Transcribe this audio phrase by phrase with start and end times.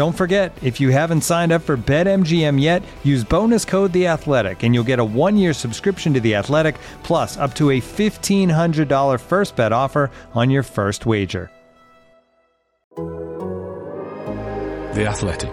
[0.00, 4.62] Don't forget, if you haven't signed up for BetMGM yet, use bonus code The Athletic,
[4.62, 9.56] and you'll get a one-year subscription to The Athletic, plus up to a $1,500 first
[9.56, 11.50] bet offer on your first wager.
[14.94, 15.52] The Athletic.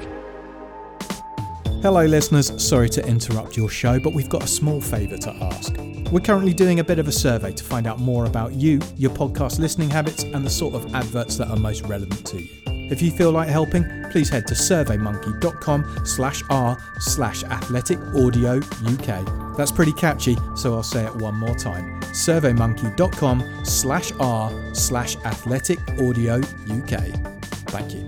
[1.82, 2.66] Hello, listeners.
[2.66, 5.76] Sorry to interrupt your show, but we've got a small favour to ask.
[6.10, 9.12] We're currently doing a bit of a survey to find out more about you, your
[9.12, 12.67] podcast listening habits, and the sort of adverts that are most relevant to you.
[12.90, 19.56] If you feel like helping, please head to surveymonkey.com slash r slash athletic audio UK.
[19.58, 22.00] That's pretty catchy, so I'll say it one more time.
[22.02, 27.00] surveymonkey.com slash r slash athletic audio UK.
[27.70, 28.06] Thank you.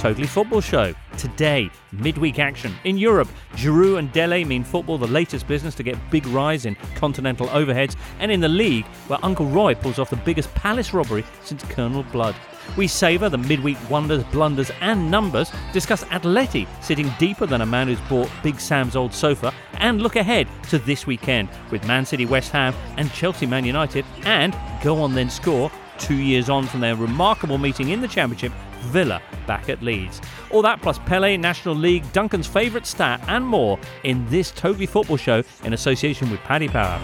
[0.00, 0.94] Totally Football Show.
[1.20, 2.74] Today, midweek action.
[2.84, 6.76] In Europe, Giroud and Dele mean football the latest business to get big rise in
[6.94, 11.22] continental overheads, and in the league, where Uncle Roy pulls off the biggest palace robbery
[11.44, 12.34] since Colonel Blood.
[12.74, 17.88] We savour the midweek wonders, blunders, and numbers, discuss Atleti sitting deeper than a man
[17.88, 22.24] who's bought Big Sam's old sofa, and look ahead to this weekend with Man City
[22.24, 26.80] West Ham and Chelsea Man United, and go on then score two years on from
[26.80, 30.20] their remarkable meeting in the Championship, Villa back at Leeds.
[30.50, 35.16] All that plus Pele, National League, Duncan's favourite stat, and more in this Totally Football
[35.16, 37.00] Show in association with Paddy Power.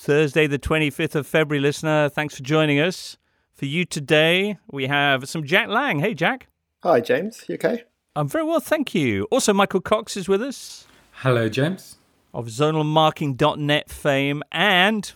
[0.00, 2.08] Thursday, the 25th of February, listener.
[2.08, 3.18] Thanks for joining us.
[3.52, 5.98] For you today, we have some Jack Lang.
[5.98, 6.46] Hey, Jack.
[6.82, 7.44] Hi, James.
[7.46, 7.82] You okay?
[8.16, 9.26] I'm very well, thank you.
[9.30, 11.98] Also, Michael Cox is with us Hello, James.
[12.32, 15.12] of zonalmarking.net fame, and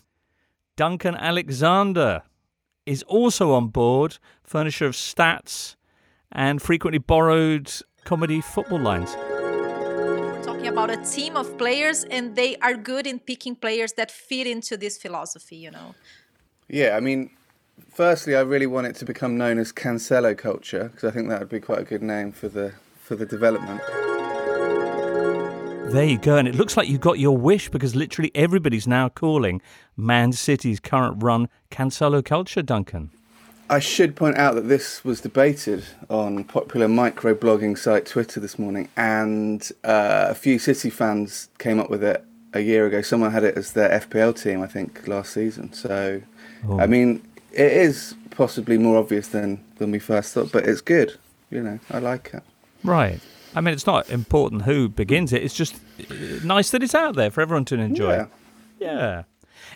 [0.76, 2.22] Duncan Alexander
[2.86, 5.76] is also on board, furnisher of stats
[6.30, 7.70] and frequently borrowed
[8.04, 9.14] comedy football lines.
[9.14, 14.10] We're talking about a team of players, and they are good in picking players that
[14.10, 15.94] fit into this philosophy, you know.
[16.68, 17.30] Yeah, I mean,
[17.90, 21.38] firstly, I really want it to become known as Cancelo culture because I think that
[21.38, 23.82] would be quite a good name for the for the development.
[25.92, 29.10] There you go, and it looks like you got your wish because literally everybody's now
[29.10, 29.60] calling
[29.94, 33.10] Man City's current run Cancelo culture, Duncan.
[33.68, 38.88] I should point out that this was debated on popular microblogging site Twitter this morning,
[38.96, 42.24] and uh, a few City fans came up with it
[42.54, 43.02] a year ago.
[43.02, 45.74] Someone had it as their FPL team, I think, last season.
[45.74, 46.22] So,
[46.78, 47.22] I mean,
[47.52, 51.18] it is possibly more obvious than than we first thought, but it's good.
[51.50, 52.42] You know, I like it.
[52.82, 53.20] Right.
[53.54, 55.42] I mean, it's not important who begins it.
[55.42, 55.74] It's just
[56.10, 56.14] uh,
[56.44, 58.14] nice that it's out there for everyone to enjoy.
[58.14, 58.26] Yeah.
[58.78, 59.22] Yeah.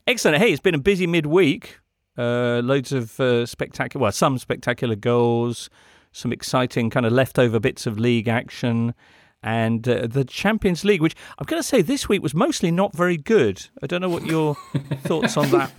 [0.07, 0.39] Excellent.
[0.39, 1.79] Hey, it's been a busy midweek.
[2.19, 5.69] Uh, loads of uh, spectacular, well, some spectacular goals,
[6.13, 8.95] some exciting kind of leftover bits of league action,
[9.43, 12.97] and uh, the Champions League, which I'm going to say this week was mostly not
[12.97, 13.67] very good.
[13.83, 14.55] I don't know what your
[15.03, 15.71] thoughts on that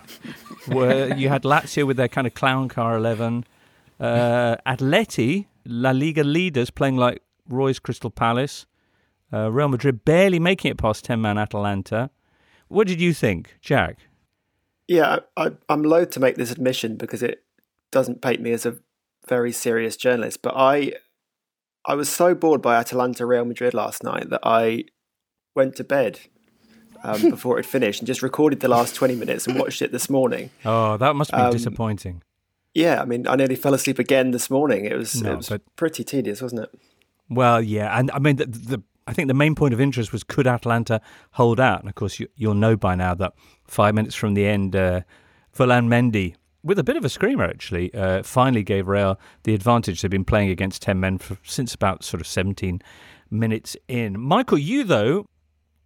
[0.68, 1.14] were.
[1.16, 3.44] You had Lazio with their kind of clown car 11,
[4.00, 8.66] uh, Atleti, La Liga leaders playing like Roy's Crystal Palace,
[9.34, 12.10] uh, Real Madrid barely making it past 10 man Atalanta.
[12.68, 13.98] What did you think, Jack?
[14.88, 17.44] Yeah, I, I'm loath to make this admission because it
[17.92, 18.78] doesn't paint me as a
[19.28, 20.42] very serious journalist.
[20.42, 20.94] But I,
[21.86, 24.86] I was so bored by Atalanta Real Madrid last night that I
[25.56, 26.20] went to bed
[27.04, 30.10] um, before it finished and just recorded the last 20 minutes and watched it this
[30.10, 30.50] morning.
[30.64, 32.22] Oh, that must be Um, disappointing.
[32.74, 34.86] Yeah, I mean, I nearly fell asleep again this morning.
[34.86, 36.80] It was, No, it was but- pretty tedious, wasn't it?
[37.30, 40.24] Well, yeah, and I mean the, the I think the main point of interest was
[40.24, 41.02] could Atlanta
[41.32, 43.34] hold out, and of course you, you'll know by now that
[43.66, 45.02] five minutes from the end, uh,
[45.52, 50.02] Ferland Mendy with a bit of a screamer actually uh, finally gave Real the advantage.
[50.02, 52.82] They've been playing against ten men for, since about sort of seventeen
[53.30, 54.20] minutes in.
[54.20, 55.26] Michael, you though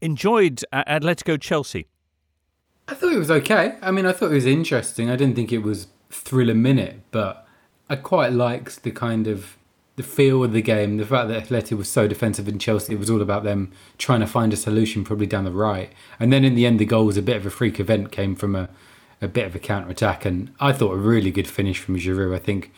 [0.02, 1.88] enjoyed Atletico Chelsea.
[2.88, 3.78] I thought it was okay.
[3.82, 5.10] I mean, I thought it was interesting.
[5.10, 7.48] I didn't think it was thriller minute, but
[7.90, 9.58] I quite liked the kind of
[9.98, 10.98] the feel of the game.
[10.98, 14.22] The fact that Atleti was so defensive in Chelsea, it was all about them trying
[14.22, 15.92] to find a solution, probably down the right.
[16.20, 18.36] And then in the end, the goal was a bit of a freak event, came
[18.36, 18.70] from a,
[19.22, 22.34] a bit of a counter attack, and I thought a really good finish from Giroud.
[22.34, 22.72] I think,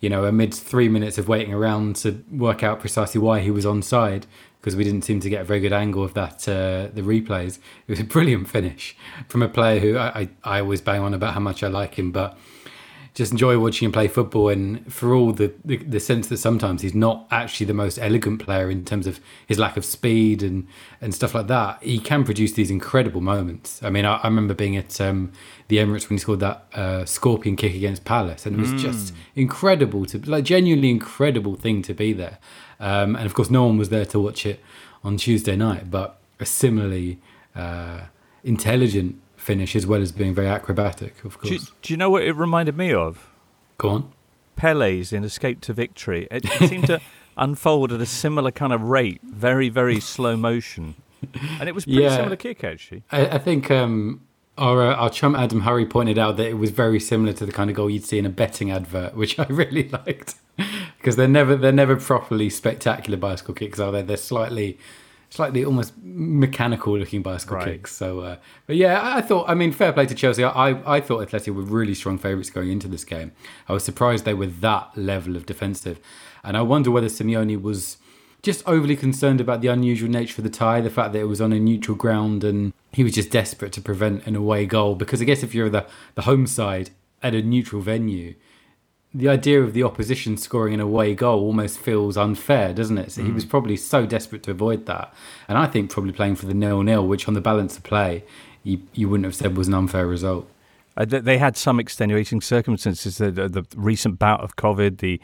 [0.00, 3.64] you know, amidst three minutes of waiting around to work out precisely why he was
[3.64, 4.24] onside,
[4.60, 7.58] because we didn't seem to get a very good angle of that uh, the replays.
[7.88, 8.96] It was a brilliant finish
[9.26, 11.94] from a player who I, I, I always bang on about how much I like
[11.96, 12.38] him, but
[13.14, 14.48] just enjoy watching him play football.
[14.48, 18.42] And for all the, the, the sense that sometimes he's not actually the most elegant
[18.42, 20.66] player in terms of his lack of speed and
[21.00, 23.82] and stuff like that, he can produce these incredible moments.
[23.82, 25.32] I mean, I, I remember being at um,
[25.68, 28.78] the Emirates when he scored that uh, scorpion kick against Palace, and it was mm.
[28.78, 32.38] just incredible to like genuinely incredible thing to be there.
[32.80, 34.60] Um, and of course, no one was there to watch it
[35.04, 37.20] on Tuesday night, but a similarly
[37.54, 38.02] uh,
[38.42, 41.48] intelligent finish as well as being very acrobatic, of course.
[41.48, 43.28] Do you, do you know what it reminded me of?
[43.76, 44.12] Go on.
[44.54, 46.28] Pele's in Escape to Victory.
[46.30, 47.00] It, it seemed to
[47.36, 50.94] unfold at a similar kind of rate, very, very slow motion.
[51.58, 53.02] And it was pretty yeah, similar kick, actually.
[53.10, 54.20] I, I think um,
[54.58, 57.52] our, uh, our chum Adam Hurrey pointed out that it was very similar to the
[57.52, 60.36] kind of goal you'd see in a betting advert, which I really liked
[60.98, 64.02] because they're never they're never properly spectacular bicycle kicks, are they?
[64.02, 64.78] They're slightly
[65.32, 67.64] slightly almost mechanical looking bicycle right.
[67.64, 67.92] kicks.
[67.92, 68.36] So, uh,
[68.66, 69.48] but yeah, I thought.
[69.48, 70.44] I mean, fair play to Chelsea.
[70.44, 73.32] I I thought Atleti were really strong favourites going into this game.
[73.66, 75.98] I was surprised they were that level of defensive,
[76.44, 77.96] and I wonder whether Simeone was
[78.42, 81.40] just overly concerned about the unusual nature of the tie, the fact that it was
[81.40, 84.96] on a neutral ground, and he was just desperate to prevent an away goal.
[84.96, 86.90] Because I guess if you're the the home side
[87.22, 88.34] at a neutral venue
[89.14, 93.12] the idea of the opposition scoring an away goal almost feels unfair, doesn't it?
[93.12, 93.26] So mm.
[93.26, 95.12] he was probably so desperate to avoid that.
[95.48, 98.24] And I think probably playing for the nil nil, which on the balance of play,
[98.62, 100.48] you, you wouldn't have said was an unfair result.
[100.96, 103.18] Uh, they had some extenuating circumstances.
[103.18, 105.20] The, the, the recent bout of COVID, the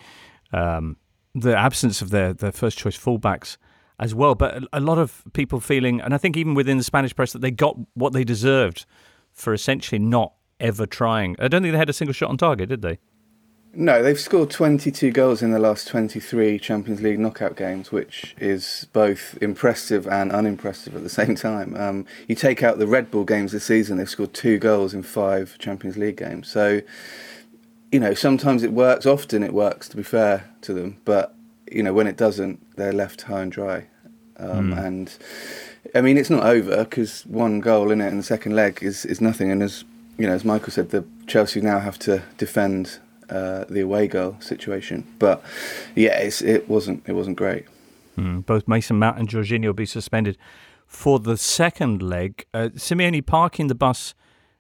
[0.52, 0.96] um,
[1.34, 3.58] the absence of their, their first choice fullbacks
[3.99, 4.34] as well.
[4.34, 7.32] But a, a lot of people feeling, and I think even within the Spanish press,
[7.32, 8.87] that they got what they deserved
[9.32, 11.37] for essentially not ever trying.
[11.38, 12.99] I don't think they had a single shot on target, did they?
[13.81, 18.89] No, they've scored 22 goals in the last 23 Champions League knockout games, which is
[18.93, 21.77] both impressive and unimpressive at the same time.
[21.77, 25.05] Um, you take out the Red Bull games this season, they've scored two goals in
[25.05, 26.49] five Champions League games.
[26.49, 26.81] So,
[27.93, 31.37] you know, sometimes it works, often it works, to be fair to them, but,
[31.71, 33.87] you know, when it doesn't, they're left high and dry.
[34.39, 34.87] Um, mm.
[34.87, 35.17] And,
[35.95, 39.05] I mean, it's not over because one goal in it in the second leg is,
[39.05, 39.53] is nothing.
[39.53, 39.85] And as,
[40.17, 42.99] you know, as Michael said, the Chelsea now have to defend
[43.31, 45.07] uh, the away goal situation.
[45.19, 45.43] But
[45.95, 47.67] yeah, it wasn't it wasn't great.
[48.17, 50.37] Mm, both Mason Mount and Jorginho will be suspended
[50.87, 52.47] for the second leg.
[52.53, 54.15] Uh, Simeone parking the bus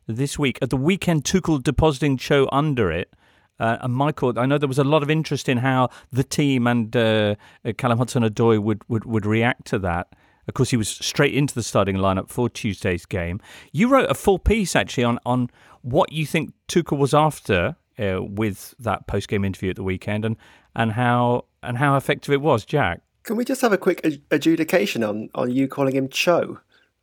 [0.06, 1.24] this week at the weekend.
[1.24, 3.12] Tuchel depositing Cho under it.
[3.58, 6.68] Uh, and Michael, I know there was a lot of interest in how the team
[6.68, 7.34] and uh,
[7.76, 10.14] Callum Hudson-Odoi would, would, would react to that.
[10.46, 13.40] Of course, he was straight into the starting lineup for Tuesday's game.
[13.72, 15.50] You wrote a full piece actually on, on
[15.82, 20.24] what you think Tuchel was after uh, with that post game interview at the weekend
[20.24, 20.36] and,
[20.74, 23.02] and how and how effective it was, Jack.
[23.24, 26.60] Can we just have a quick adjudication on, on you calling him Cho?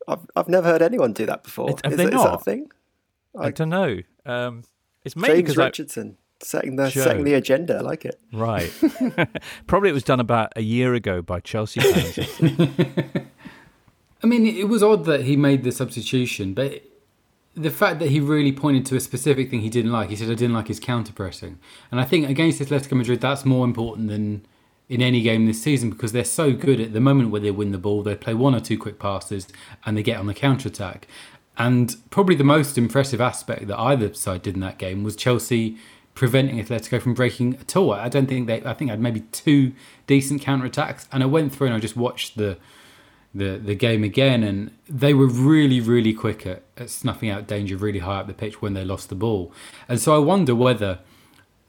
[0.07, 1.71] I've I've never heard anyone do that before.
[1.71, 2.25] It, have is, they that, not?
[2.25, 2.71] Is that a thing?
[3.37, 3.99] I, I don't know.
[4.25, 4.63] Um,
[5.03, 7.77] it's maybe James Richardson I, setting the setting the agenda.
[7.77, 8.19] I like it.
[8.31, 8.71] Right.
[9.67, 12.19] Probably it was done about a year ago by Chelsea fans.
[14.23, 16.81] I mean, it was odd that he made the substitution, but
[17.55, 20.09] the fact that he really pointed to a specific thing he didn't like.
[20.09, 21.57] He said, I didn't like his counter pressing.
[21.89, 24.45] And I think against Atletico Madrid, that's more important than
[24.88, 27.71] in any game this season because they're so good at the moment where they win
[27.71, 29.47] the ball, they play one or two quick passes
[29.85, 31.07] and they get on the counter attack.
[31.57, 35.77] And probably the most impressive aspect that either side did in that game was Chelsea
[36.13, 37.93] preventing Atletico from breaking at all.
[37.93, 39.74] I don't think they, I think I had maybe two
[40.07, 41.07] decent counter attacks.
[41.12, 42.57] And I went through and I just watched the
[43.35, 47.77] the the game again, and they were really really quick at, at snuffing out danger
[47.77, 49.51] really high up the pitch when they lost the ball.
[49.87, 50.99] And so I wonder whether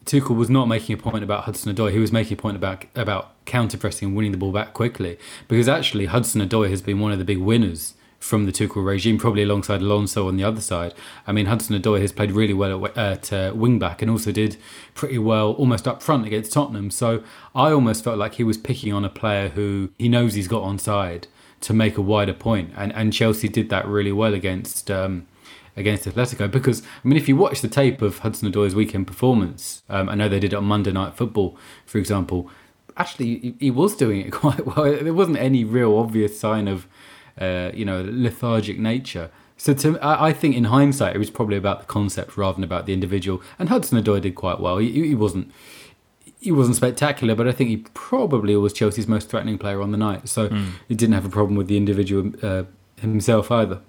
[0.07, 1.93] Tuchel was not making a point about Hudson Odoi.
[1.93, 5.19] He was making a point about about counter pressing and winning the ball back quickly.
[5.49, 9.19] Because actually Hudson Odoi has been one of the big winners from the Tuchel regime,
[9.19, 10.95] probably alongside Alonso on the other side.
[11.27, 14.33] I mean, Hudson Odoi has played really well at, at uh, wing back and also
[14.33, 14.57] did
[14.95, 16.91] pretty well almost up front against Tottenham.
[16.91, 17.23] So
[17.55, 20.63] I almost felt like he was picking on a player who he knows he's got
[20.63, 21.27] on side
[21.61, 22.73] to make a wider point.
[22.77, 25.27] And and Chelsea did that really well against um,
[25.77, 29.83] against Atletico because I mean, if you watch the tape of Hudson Odoi's weekend performance,
[29.89, 32.51] um, I know they did it on Monday Night Football, for example.
[32.97, 34.85] actually he, was doing it quite well.
[34.85, 36.87] There wasn't any real obvious sign of,
[37.41, 39.31] uh, you know, lethargic nature.
[39.59, 42.65] So to, I I think in hindsight, it was probably about the concept rather than
[42.65, 43.43] about the individual.
[43.59, 44.79] And Hudson Odoi did quite well.
[44.79, 45.53] He, he wasn't
[46.41, 49.99] he wasn't spectacular, but I think he probably was Chelsea's most threatening player on the
[49.99, 50.29] night.
[50.29, 50.49] So
[50.89, 52.65] he didn't have a problem with the individual uh,
[53.01, 53.81] himself either.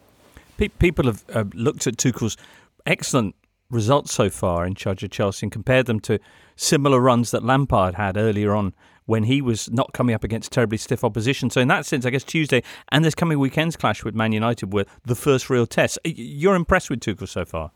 [0.80, 2.38] People have uh, looked at Tuchel's
[2.86, 3.36] excellent
[3.70, 6.20] results so far in charge of Chelsea and compared them to
[6.56, 8.74] similar runs that Lampard had earlier on
[9.06, 11.50] when he was not coming up against terribly stiff opposition.
[11.50, 12.62] So in that sense, I guess Tuesday
[12.92, 15.98] and this coming weekend's clash with Man United were the first real tests.
[16.04, 17.72] You're impressed with Tuchel so far?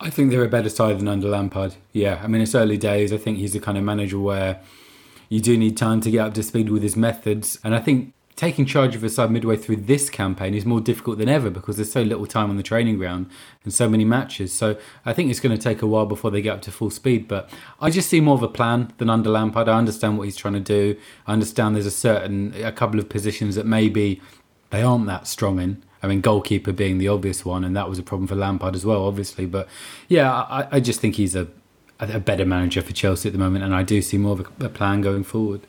[0.00, 1.74] I think they're a better side than under Lampard.
[1.92, 3.12] Yeah, I mean it's early days.
[3.12, 4.60] I think he's the kind of manager where
[5.28, 8.14] you do need time to get up to speed with his methods, and I think
[8.40, 11.76] taking charge of a side midway through this campaign is more difficult than ever because
[11.76, 13.30] there's so little time on the training ground
[13.64, 14.50] and so many matches.
[14.50, 16.88] So I think it's going to take a while before they get up to full
[16.88, 17.28] speed.
[17.28, 17.50] But
[17.82, 19.68] I just see more of a plan than under Lampard.
[19.68, 20.96] I understand what he's trying to do.
[21.26, 24.22] I understand there's a certain a couple of positions that maybe
[24.70, 25.82] they aren't that strong in.
[26.02, 28.86] I mean, goalkeeper being the obvious one, and that was a problem for Lampard as
[28.86, 29.44] well, obviously.
[29.44, 29.68] But
[30.08, 31.48] yeah, I, I just think he's a
[32.00, 34.66] a better manager for Chelsea at the moment, and I do see more of a,
[34.66, 35.60] a plan going forward.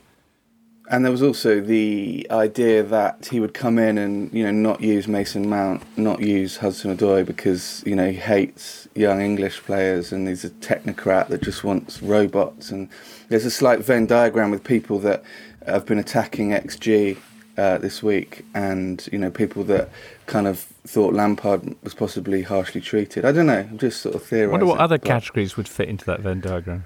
[0.90, 4.82] And there was also the idea that he would come in and you know not
[4.82, 10.12] use Mason Mount, not use Hudson Odoi because you know he hates young English players
[10.12, 12.72] and he's a technocrat that just wants robots.
[12.72, 12.90] And
[13.30, 15.24] there's a slight Venn diagram with people that
[15.66, 17.18] have been attacking XG
[17.62, 19.90] uh, this week, and you know people that
[20.26, 23.24] kind of thought Lampard was possibly harshly treated.
[23.24, 23.60] I don't know.
[23.70, 24.52] I'm just sort of I theorising.
[24.52, 26.86] wonder what other but- categories would fit into that Venn diagram.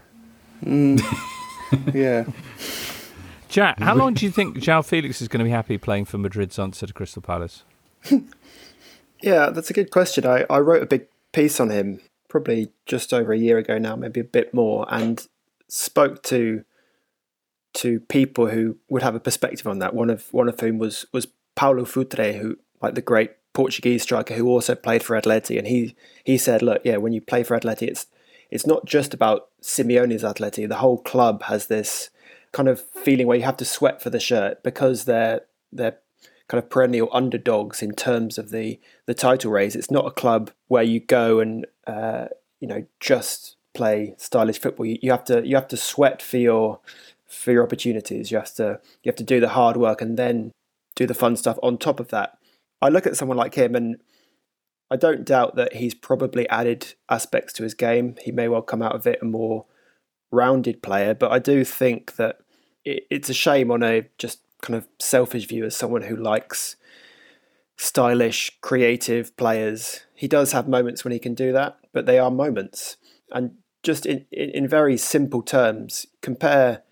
[0.63, 1.01] Mm,
[1.94, 2.25] yeah.
[3.50, 6.17] Jack, how long do you think João Felix is going to be happy playing for
[6.17, 7.63] Madrid's answer to Crystal Palace?
[9.22, 10.25] Yeah, that's a good question.
[10.25, 13.96] I, I wrote a big piece on him probably just over a year ago now,
[13.96, 15.25] maybe a bit more, and
[15.67, 16.63] spoke to
[17.75, 19.94] to people who would have a perspective on that.
[19.94, 24.34] One of one of whom was was Paulo Futre, who like the great Portuguese striker
[24.34, 27.58] who also played for Atleti, and he he said, look, yeah, when you play for
[27.60, 28.08] Atleti, it's
[28.51, 30.67] it's not just about Simeone's Atleti.
[30.67, 32.10] The whole club has this
[32.51, 35.41] kind of feeling where you have to sweat for the shirt because they're
[35.72, 35.98] they're
[36.48, 39.75] kind of perennial underdogs in terms of the the title race.
[39.75, 42.27] It's not a club where you go and uh,
[42.60, 44.86] you know just play stylish football.
[44.86, 46.79] You, you have to you have to sweat for your
[47.35, 48.31] for your opportunities.
[48.31, 50.51] You have to you have to do the hard work and then
[50.95, 52.37] do the fun stuff on top of that.
[52.81, 53.97] I look at someone like him and
[54.91, 58.15] I don't doubt that he's probably added aspects to his game.
[58.21, 59.65] He may well come out of it a more
[60.31, 62.39] rounded player, but I do think that
[62.83, 66.75] it, it's a shame on a just kind of selfish view as someone who likes
[67.77, 70.01] stylish, creative players.
[70.13, 72.97] He does have moments when he can do that, but they are moments.
[73.31, 76.83] And just in, in, in very simple terms, compare,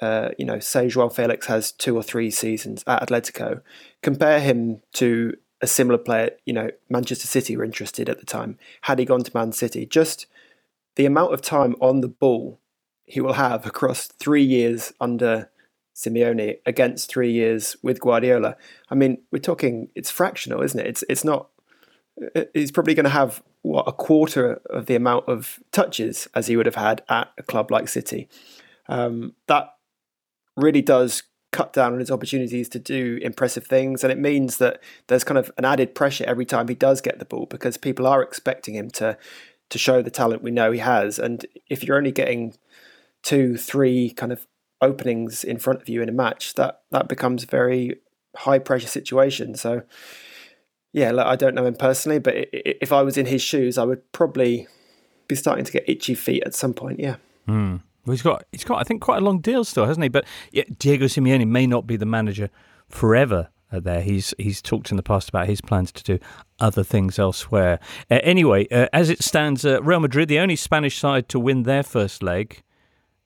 [0.00, 3.62] uh, you know, say Joao Felix has two or three seasons at Atletico,
[4.02, 8.58] compare him to a similar player, you know, Manchester City were interested at the time.
[8.82, 10.26] Had he gone to Man City, just
[10.96, 12.58] the amount of time on the ball
[13.04, 15.50] he will have across three years under
[15.94, 18.56] Simeone against three years with Guardiola.
[18.90, 20.86] I mean, we're talking it's fractional, isn't it?
[20.86, 21.48] It's it's not.
[22.54, 26.56] He's probably going to have what a quarter of the amount of touches as he
[26.56, 28.28] would have had at a club like City.
[28.88, 29.74] Um, that
[30.56, 34.82] really does cut down on his opportunities to do impressive things, and it means that
[35.06, 38.06] there's kind of an added pressure every time he does get the ball because people
[38.06, 39.16] are expecting him to
[39.70, 41.18] to show the talent we know he has.
[41.18, 42.54] And if you're only getting
[43.22, 44.46] two, three kind of
[44.82, 48.00] openings in front of you in a match, that that becomes a very
[48.36, 49.54] high pressure situation.
[49.54, 49.82] So,
[50.92, 53.84] yeah, look, I don't know him personally, but if I was in his shoes, I
[53.84, 54.68] would probably
[55.28, 57.00] be starting to get itchy feet at some point.
[57.00, 57.16] Yeah.
[57.46, 57.76] Hmm.
[58.04, 60.08] Well, he's got he's got I think quite a long deal still, hasn't he?
[60.08, 62.50] But yeah, Diego Simeone may not be the manager
[62.88, 63.48] forever.
[63.70, 66.18] There, he's he's talked in the past about his plans to do
[66.60, 67.80] other things elsewhere.
[68.10, 71.62] Uh, anyway, uh, as it stands, uh, Real Madrid, the only Spanish side to win
[71.62, 72.62] their first leg.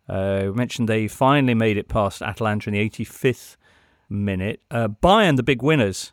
[0.09, 3.57] Uh, we mentioned they finally made it past Atalanta in the 85th
[4.09, 4.61] minute.
[4.71, 6.13] Uh, Bayern, the big winners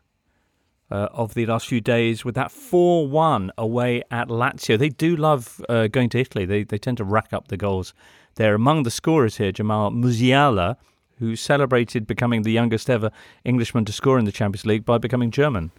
[0.90, 4.80] uh, of the last few days, with that 4 1 away at Lazio.
[4.80, 7.94] They do love going to Italy, they, they tend to rack up the goals
[8.36, 8.56] there.
[8.56, 10.78] Among the scorers here, Jamal Musiala,
[11.20, 13.12] who celebrated becoming the youngest ever
[13.44, 15.72] Englishman to score in the Champions League by becoming German,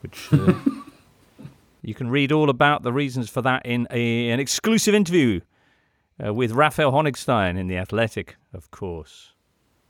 [0.00, 0.32] which.
[0.32, 0.54] Uh,
[1.82, 5.40] You can read all about the reasons for that in a, an exclusive interview
[6.24, 9.32] uh, with Raphael Honigstein in The Athletic, of course.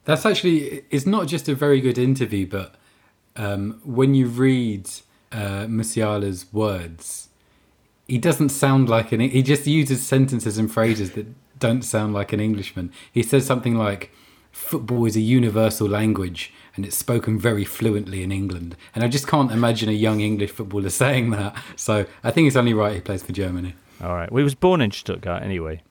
[0.05, 2.76] That's actually it's not just a very good interview, but
[3.37, 4.88] um, when you read
[5.31, 7.29] uh, Musiala's words,
[8.09, 9.21] he doesn't sound like an.
[9.21, 11.26] He just uses sentences and phrases that
[11.62, 12.92] don't sound like an Englishman.
[13.12, 14.11] He says something like,
[14.50, 18.76] football is a universal language and it's spoken very fluently in England.
[18.95, 21.54] And I just can't imagine a young English footballer saying that.
[21.76, 23.75] So I think it's only right he plays for Germany.
[24.02, 24.31] All right.
[24.33, 25.83] We was born in Stuttgart anyway.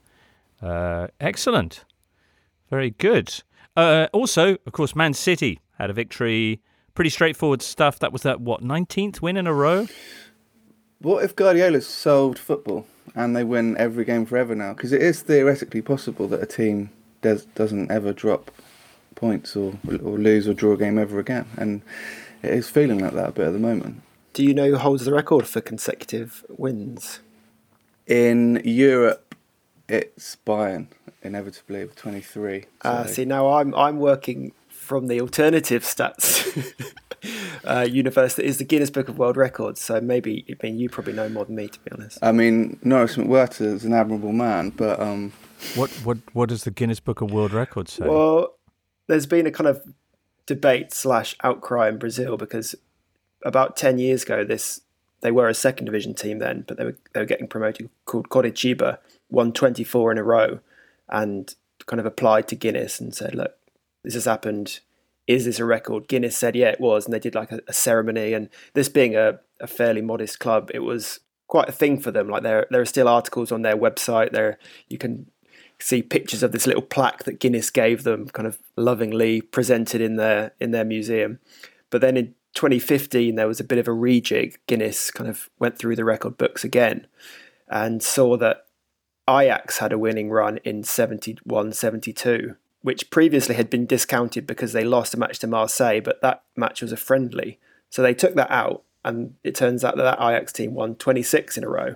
[0.62, 1.86] Uh, excellent.
[2.70, 3.42] Very good.
[3.78, 6.60] Uh, also, of course, Man City had a victory.
[6.96, 7.98] Pretty straightforward stuff.
[8.00, 9.88] That was that what nineteenth win in a row.
[11.00, 14.74] What if Guardiola solved football and they win every game forever now?
[14.74, 16.89] Because it is theoretically possible that a team
[17.22, 18.51] does, doesn't ever drop
[19.15, 21.82] points or or lose or draw a game ever again, and
[22.41, 24.01] it is feeling like that a bit at the moment.
[24.34, 27.20] Do you know who holds the record for consecutive wins?
[28.08, 29.36] In Europe,
[29.89, 30.88] it's Bayern
[31.22, 32.65] inevitably with 23.
[32.82, 36.74] Uh, so- see, now I'm I'm working from the alternative stats
[37.66, 39.82] uh, universe that is the Guinness Book of World Records.
[39.82, 42.20] So maybe I mean you probably know more than me, to be honest.
[42.22, 45.34] I mean, Norris McWhirter is an admirable man, but um,
[45.75, 48.08] What what what does the Guinness Book of World Records say?
[48.08, 48.56] Well,
[49.08, 49.82] there's been a kind of
[50.46, 52.75] debate slash outcry in Brazil because
[53.46, 54.82] about ten years ago, this
[55.22, 58.30] they were a second division team then, but they were they were getting promoted called
[58.30, 58.98] Coritiba,
[59.30, 60.60] won 24 in a row,
[61.10, 61.54] and
[61.86, 63.56] kind of applied to Guinness and said, look,
[64.04, 64.80] this has happened.
[65.28, 66.08] Is this a record?
[66.08, 68.34] Guinness said, yeah, it was, and they did like a, a ceremony.
[68.34, 72.28] And this being a, a fairly modest club, it was quite a thing for them.
[72.28, 74.32] Like there there are still articles on their website.
[74.32, 75.28] There you can
[75.80, 80.16] see pictures of this little plaque that Guinness gave them, kind of lovingly presented in
[80.16, 81.40] their in their museum.
[81.90, 84.56] But then in 2015, there was a bit of a rejig.
[84.68, 87.08] Guinness kind of went through the record books again
[87.68, 88.66] and saw that
[89.30, 94.84] Ajax had a winning run in 71 72, which previously had been discounted because they
[94.84, 97.60] lost a match to Marseille, but that match was a friendly.
[97.90, 101.58] So they took that out, and it turns out that that Ajax team won 26
[101.58, 101.96] in a row.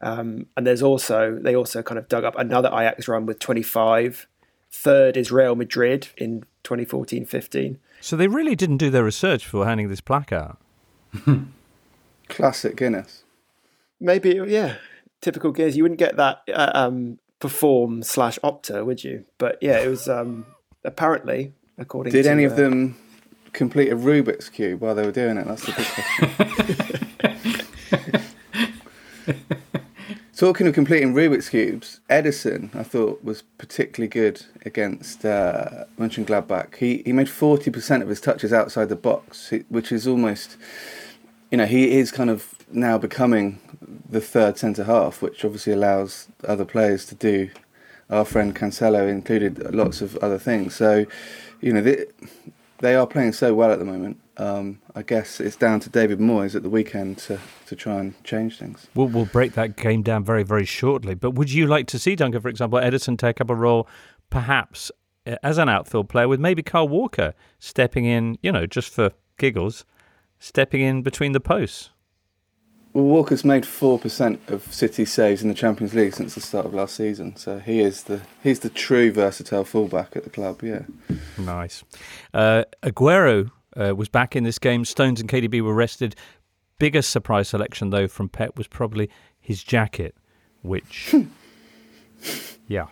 [0.00, 4.26] Um, and there's also, they also kind of dug up another Ajax run with 25.
[4.70, 7.78] Third is Real Madrid in 2014 15.
[8.00, 10.58] so they really didn't do their research before handing this plaque out.
[12.28, 13.22] classic Guinness.
[14.00, 14.76] Maybe, yeah,
[15.20, 15.76] typical Guinness.
[15.76, 19.24] You wouldn't get that uh, um, perform slash opta, would you?
[19.36, 20.46] But yeah, it was um,
[20.84, 22.12] apparently according.
[22.12, 22.96] Did to, any uh, of them
[23.52, 25.46] complete a Rubik's cube while they were doing it?
[25.46, 26.78] That's the big question.
[30.36, 36.76] Talking of completing Rubik's cubes, Ederson I thought was particularly good against uh, Mönchengladbach.
[36.76, 40.56] He he made forty percent of his touches outside the box, which is almost,
[41.50, 43.58] you know, he is kind of now becoming
[44.08, 47.50] the third centre half, which obviously allows other players to do.
[48.10, 50.74] Our friend Cancelo included lots of other things.
[50.74, 51.06] So,
[51.60, 52.06] you know, they,
[52.80, 54.18] they are playing so well at the moment.
[54.36, 58.22] Um, I guess it's down to David Moyes at the weekend to, to try and
[58.24, 58.86] change things.
[58.94, 61.14] We'll, we'll break that game down very, very shortly.
[61.14, 63.88] But would you like to see, Duncan, for example, Ederson take up a role
[64.30, 64.90] perhaps
[65.26, 69.12] uh, as an outfield player with maybe Kyle Walker stepping in, you know, just for
[69.38, 69.84] giggles,
[70.38, 71.90] stepping in between the posts?
[72.92, 76.66] Well, Walker's made four percent of City saves in the Champions League since the start
[76.66, 80.62] of last season, so he is the he's the true versatile fullback at the club.
[80.62, 80.82] Yeah,
[81.38, 81.84] Nice.
[82.34, 84.84] Uh, Aguero uh, was back in this game.
[84.84, 86.14] Stones and KDB were rested.
[86.78, 89.08] Biggest surprise selection, though, from Pep was probably
[89.40, 90.14] his jacket,
[90.62, 91.14] which.
[92.68, 92.86] yeah.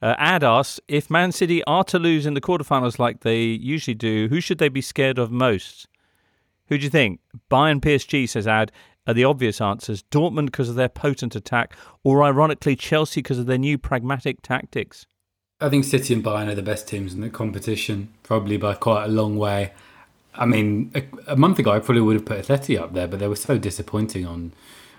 [0.00, 3.94] Uh, Ad asks if Man City are to lose in the quarterfinals like they usually
[3.94, 5.88] do, who should they be scared of most?
[6.68, 7.20] Who do you think?
[7.50, 8.70] Bayern PSG, says Ad,
[9.06, 10.02] are the obvious answers.
[10.10, 15.06] Dortmund because of their potent attack, or ironically, Chelsea because of their new pragmatic tactics.
[15.60, 19.04] I think City and Bayern are the best teams in the competition, probably by quite
[19.04, 19.72] a long way.
[20.34, 23.20] I mean, a, a month ago I probably would have put Atleti up there, but
[23.20, 24.52] they were so disappointing on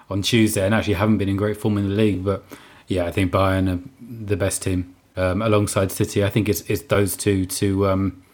[0.09, 2.23] on Tuesday and actually haven't been in great form in the league.
[2.23, 2.43] But
[2.87, 6.23] yeah, I think Bayern are the best team um, alongside City.
[6.23, 7.87] I think it's it's those two to.
[7.87, 8.24] Um,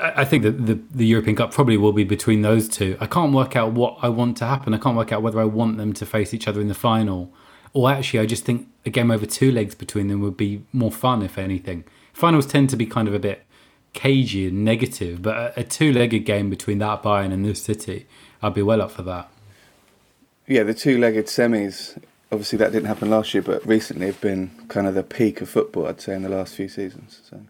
[0.00, 2.96] I think that the the European Cup probably will be between those two.
[3.00, 4.74] I can't work out what I want to happen.
[4.74, 7.32] I can't work out whether I want them to face each other in the final,
[7.72, 10.92] or actually, I just think a game over two legs between them would be more
[10.92, 11.84] fun, if anything.
[12.12, 13.44] Finals tend to be kind of a bit
[13.92, 18.06] cagey and negative, but a, a two-legged game between that Bayern and this City,
[18.42, 19.28] I'd be well up for that.
[20.46, 20.62] yeah.
[20.62, 22.00] The two-legged semis.
[22.32, 25.48] Obviously, that didn't happen last year, but recently have been kind of the peak of
[25.48, 25.86] football.
[25.86, 27.20] I'd say in the last few seasons.
[27.28, 27.40] So.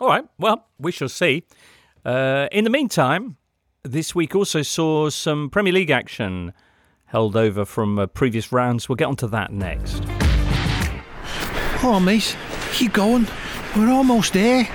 [0.00, 0.24] All right.
[0.38, 1.44] Well, we shall see.
[2.04, 3.36] Uh, in the meantime,
[3.82, 6.52] this week also saw some Premier League action
[7.06, 8.88] held over from uh, previous rounds.
[8.88, 10.02] We'll get onto that next.
[11.82, 12.36] Oh, mate,
[12.72, 13.26] keep going.
[13.76, 14.66] We're almost there.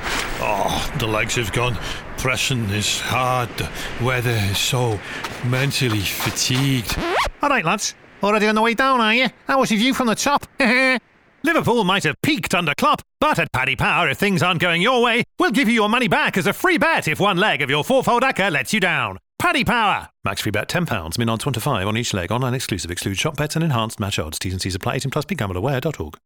[0.41, 1.78] Oh, the legs have gone.
[2.17, 3.49] Pressing is hard.
[3.58, 3.69] The
[4.02, 4.99] weather is so
[5.45, 6.97] mentally fatigued.
[7.41, 7.95] All right, lads.
[8.21, 9.28] Already on the way down, are you?
[9.47, 10.45] How was your view from the top?
[11.43, 15.02] Liverpool might have peaked under Klopp, but at Paddy Power, if things aren't going your
[15.02, 17.69] way, we'll give you your money back as a free bet if one leg of
[17.69, 19.17] your fourfold acca lets you down.
[19.38, 20.10] Paddy Power!
[20.25, 23.17] Max free bet £10, min odds 1 to 5 on each leg, online exclusive, exclude
[23.17, 24.38] shop bets and enhanced match odds.
[24.38, 26.17] T's and C's apply, 18 plus becomeaware.org.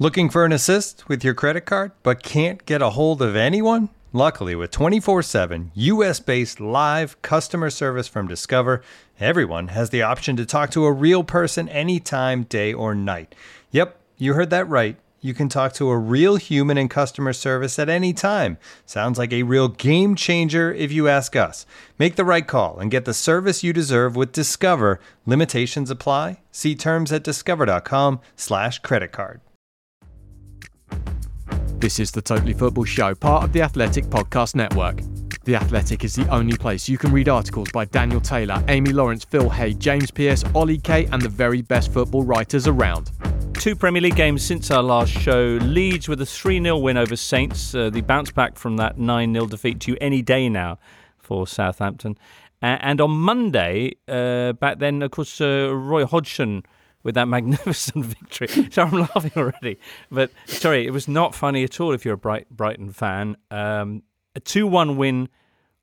[0.00, 3.90] Looking for an assist with your credit card, but can't get a hold of anyone?
[4.12, 8.82] Luckily, with 24 7 US based live customer service from Discover,
[9.20, 13.36] everyone has the option to talk to a real person anytime, day or night.
[13.70, 14.96] Yep, you heard that right.
[15.20, 18.58] You can talk to a real human in customer service at any time.
[18.84, 21.64] Sounds like a real game changer if you ask us.
[21.98, 25.00] Make the right call and get the service you deserve with Discover.
[25.24, 26.40] Limitations apply.
[26.52, 29.40] See terms at discover.com/slash credit card.
[31.78, 35.00] This is the Totally Football Show, part of the Athletic Podcast Network.
[35.44, 39.24] The Athletic is the only place you can read articles by Daniel Taylor, Amy Lawrence,
[39.24, 43.10] Phil Hay, James Pearce, Ollie Kay, and the very best football writers around.
[43.54, 45.58] Two Premier League games since our last show.
[45.62, 47.74] Leeds with a 3 0 win over Saints.
[47.74, 50.78] Uh, the bounce back from that 9 0 defeat to any day now
[51.18, 52.18] for Southampton.
[52.62, 56.62] Uh, and on Monday, uh, back then, of course, uh, Roy Hodgson
[57.02, 58.68] with that magnificent victory.
[58.70, 59.78] so I'm laughing already.
[60.10, 63.36] But sorry, it was not funny at all if you're a Bright, Brighton fan.
[63.50, 64.02] Um,
[64.34, 65.28] a 2 1 win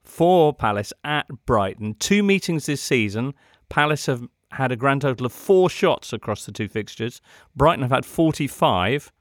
[0.04, 1.96] for Palace at Brighton.
[1.96, 3.34] Two meetings this season.
[3.70, 7.22] Palace have had a grand total of four shots across the two fixtures.
[7.56, 9.12] Brighton have had 45,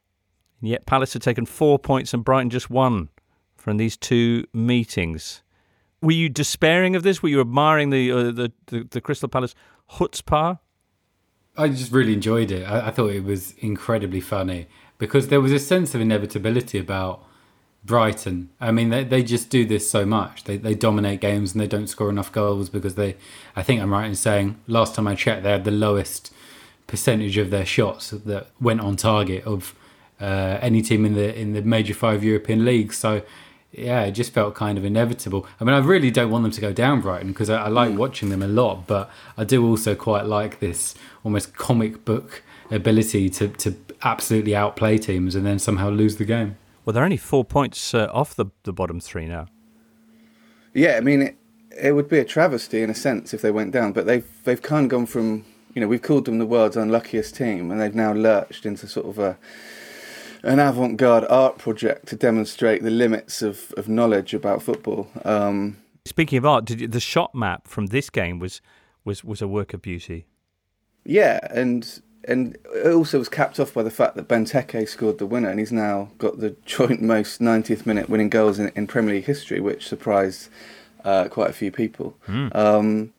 [0.61, 3.09] and yet Palace have taken four points and Brighton just one
[3.57, 5.43] from these two meetings.
[6.03, 7.23] Were you despairing of this?
[7.23, 9.55] Were you admiring the uh, the, the, the Crystal Palace
[9.91, 10.59] chutzpah?
[11.57, 12.65] I just really enjoyed it.
[12.65, 14.67] I, I thought it was incredibly funny
[14.99, 17.25] because there was a sense of inevitability about
[17.85, 18.51] Brighton.
[18.61, 20.45] I mean, they, they just do this so much.
[20.45, 23.17] They, they dominate games and they don't score enough goals because they,
[23.57, 26.33] I think I'm right in saying, last time I checked, they had the lowest
[26.87, 29.75] percentage of their shots that went on target of
[30.21, 32.99] uh, any team in the in the major five European leagues.
[32.99, 33.23] So,
[33.73, 35.47] yeah, it just felt kind of inevitable.
[35.59, 37.97] I mean, I really don't want them to go down Brighton because I, I like
[37.97, 43.31] watching them a lot, but I do also quite like this almost comic book ability
[43.31, 46.57] to, to absolutely outplay teams and then somehow lose the game.
[46.91, 49.47] Well, they're only four points uh, off the, the bottom three now.
[50.75, 51.37] Yeah, I mean, it,
[51.81, 54.61] it would be a travesty in a sense if they went down, but they've they've
[54.61, 57.95] kind of gone from you know we've called them the world's unluckiest team, and they've
[57.95, 59.39] now lurched into sort of a
[60.43, 65.09] an avant-garde art project to demonstrate the limits of, of knowledge about football.
[65.25, 68.61] Um, Speaking of art, did you, the shot map from this game was
[69.05, 70.27] was was a work of beauty.
[71.05, 75.27] Yeah, and and it also was capped off by the fact that Benteke scored the
[75.27, 79.15] winner, and he's now got the joint most 90th minute winning goals in, in Premier
[79.15, 80.49] League history, which surprised
[81.05, 82.17] uh, quite a few people.
[82.29, 82.55] Mm.
[82.55, 83.13] Um,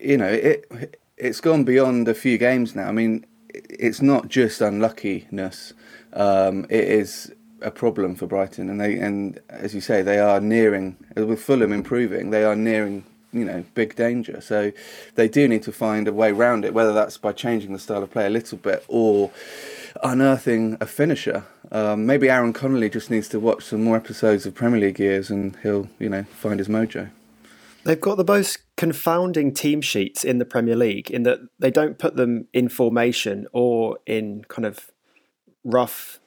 [0.00, 2.88] you know, it it's gone beyond a few games now.
[2.88, 5.72] I mean, it's not just unluckiness;
[6.12, 10.40] um, it is a problem for Brighton, and they and as you say, they are
[10.40, 12.30] nearing with Fulham improving.
[12.30, 14.40] They are nearing you know big danger.
[14.40, 14.72] So
[15.14, 18.02] they do need to find a way around it, whether that's by changing the style
[18.02, 19.30] of play a little bit or
[20.02, 21.44] unearthing a finisher.
[21.70, 25.30] Um, maybe Aaron Connolly just needs to watch some more episodes of Premier League years,
[25.30, 27.10] and he'll you know find his mojo.
[27.84, 31.98] They've got the most confounding team sheets in the Premier League in that they don't
[31.98, 34.92] put them in formation or in kind of
[35.64, 36.20] rough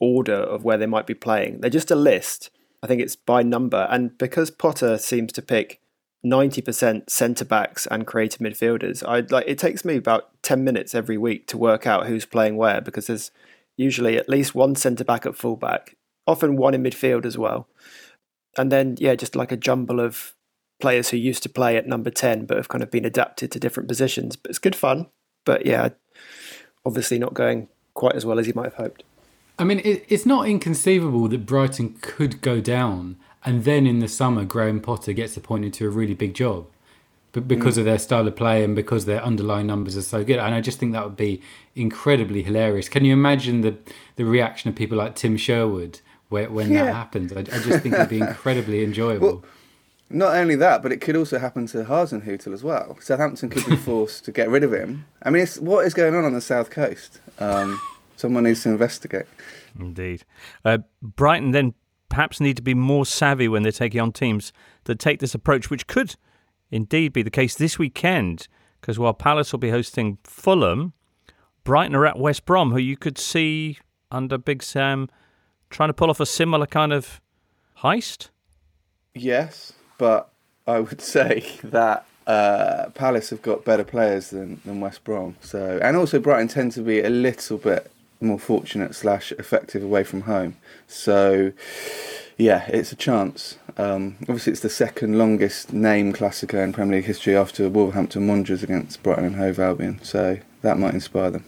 [0.00, 1.60] order of where they might be playing.
[1.60, 2.50] They're just a list.
[2.82, 3.86] I think it's by number.
[3.90, 5.81] And because Potter seems to pick
[6.24, 9.02] 90% centre backs and creative midfielders.
[9.06, 12.56] I like it takes me about 10 minutes every week to work out who's playing
[12.56, 13.30] where because there's
[13.76, 17.66] usually at least one centre back at fullback, often one in midfield as well.
[18.56, 20.34] And then yeah, just like a jumble of
[20.80, 23.60] players who used to play at number 10 but have kind of been adapted to
[23.60, 24.36] different positions.
[24.36, 25.08] But it's good fun.
[25.44, 25.90] But yeah,
[26.86, 29.02] obviously not going quite as well as you might have hoped.
[29.58, 34.08] I mean, it, it's not inconceivable that Brighton could go down and then in the
[34.08, 36.66] summer, Graham Potter gets appointed to a really big job,
[37.32, 37.78] but because mm.
[37.78, 40.38] of their style of play and because their underlying numbers are so good.
[40.38, 41.42] And I just think that would be
[41.74, 42.88] incredibly hilarious.
[42.88, 43.76] Can you imagine the
[44.16, 46.84] the reaction of people like Tim Sherwood when, when yeah.
[46.84, 47.32] that happens?
[47.32, 49.26] I, I, just think it'd be incredibly enjoyable.
[49.26, 49.44] Well,
[50.12, 52.98] not only that, but it could also happen to Hasenhüttl as well.
[53.00, 55.06] Southampton could be forced to get rid of him.
[55.22, 57.20] I mean, what is going on on the south coast?
[57.38, 57.80] Um,
[58.16, 59.26] someone needs to investigate.
[59.78, 60.24] Indeed.
[60.64, 61.74] Uh, Brighton then
[62.12, 64.52] perhaps need to be more savvy when they're taking on teams
[64.84, 66.14] that take this approach, which could
[66.70, 68.48] indeed be the case this weekend.
[68.80, 70.92] Because while Palace will be hosting Fulham,
[71.64, 73.78] Brighton are at West Brom, who you could see
[74.10, 75.08] under Big Sam
[75.70, 77.22] trying to pull off a similar kind of
[77.78, 78.28] heist.
[79.14, 80.30] Yes, but
[80.66, 85.36] I would say that uh, Palace have got better players than, than West Brom.
[85.40, 87.90] So, and also Brighton tend to be a little bit
[88.22, 90.56] more fortunate slash effective away from home.
[90.86, 91.52] So,
[92.38, 93.58] yeah, it's a chance.
[93.76, 98.62] Um, obviously, it's the second longest name Classico in Premier League history after Wolverhampton Wanderers
[98.62, 100.00] against Brighton and Hove Albion.
[100.02, 101.44] So that might inspire them.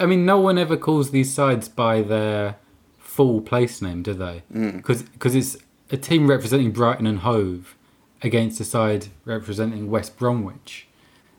[0.00, 2.56] I mean, no one ever calls these sides by their
[2.98, 4.42] full place name, do they?
[4.52, 5.34] Because Mm.
[5.36, 5.56] it's
[5.90, 7.74] a team representing Brighton and Hove
[8.22, 10.86] against a side representing West Bromwich.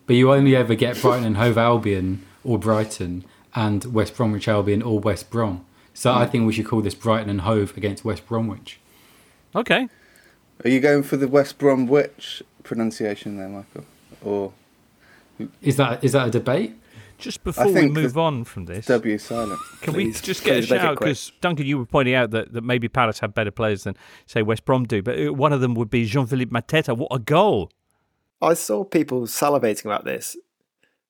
[0.08, 3.24] But you only ever get Brighton and Hove Albion or Brighton
[3.56, 5.66] and West Bromwich Albion or West Brom.
[5.94, 6.32] So I Mm.
[6.32, 8.80] think we should call this Brighton and Hove against West Bromwich.
[9.56, 9.88] Okay.
[10.64, 13.86] Are you going for the West Bromwich pronunciation there, Michael?
[14.24, 14.54] Or
[15.62, 16.76] Is that is that a debate?
[17.18, 19.60] Just before we move on from this, W silent.
[19.82, 20.96] Can Please, we just get a it shout?
[20.98, 21.08] quick.
[21.08, 24.42] Because Duncan, you were pointing out that, that maybe Palace have better players than say
[24.42, 26.96] West Brom do, but uh, one of them would be Jean-Philippe Mateta.
[26.96, 27.72] What a goal!
[28.42, 30.38] I saw people salivating about this.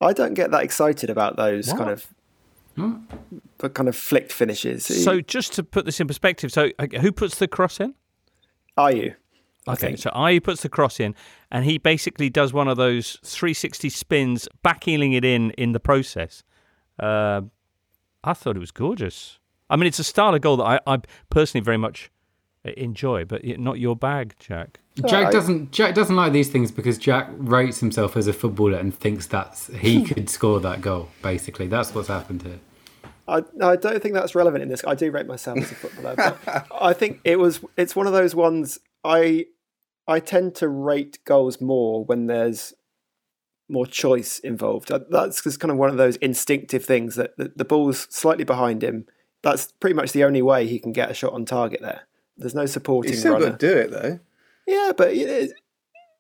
[0.02, 1.78] I don't get that excited about those What?
[1.78, 2.08] kind of
[3.60, 4.86] the kind of flicked finishes.
[5.04, 7.94] So just to put this in perspective, so uh, who puts the cross in?
[8.78, 9.14] are you?
[9.68, 10.00] I Okay, think.
[10.00, 11.14] so Ayew puts the cross in,
[11.52, 16.44] and he basically does one of those 360 spins, backheeling it in in the process.
[16.98, 17.42] Uh,
[18.24, 19.38] I thought it was gorgeous.
[19.70, 20.98] I mean, it's a style of goal that I, I
[21.30, 22.10] personally very much
[22.66, 24.80] uh, enjoy, but not your bag, Jack.
[25.08, 28.94] Jack doesn't Jack doesn't like these things because Jack rates himself as a footballer and
[28.96, 31.10] thinks that he could score that goal.
[31.22, 32.60] Basically, that's what's happened here.
[33.30, 34.84] I, I don't think that's relevant in this.
[34.86, 37.62] I do rate myself as a footballer, but I think it was.
[37.78, 38.80] It's one of those ones.
[39.04, 39.46] I
[40.08, 42.74] I tend to rate goals more when there's
[43.70, 44.92] more choice involved.
[44.92, 48.44] Uh, That's just kind of one of those instinctive things that the, the ball's slightly
[48.44, 49.06] behind him.
[49.44, 52.02] That's pretty much the only way he can get a shot on target there.
[52.36, 53.52] There's no supporting You still runner.
[53.52, 54.20] got to do it though.
[54.66, 55.52] Yeah, but it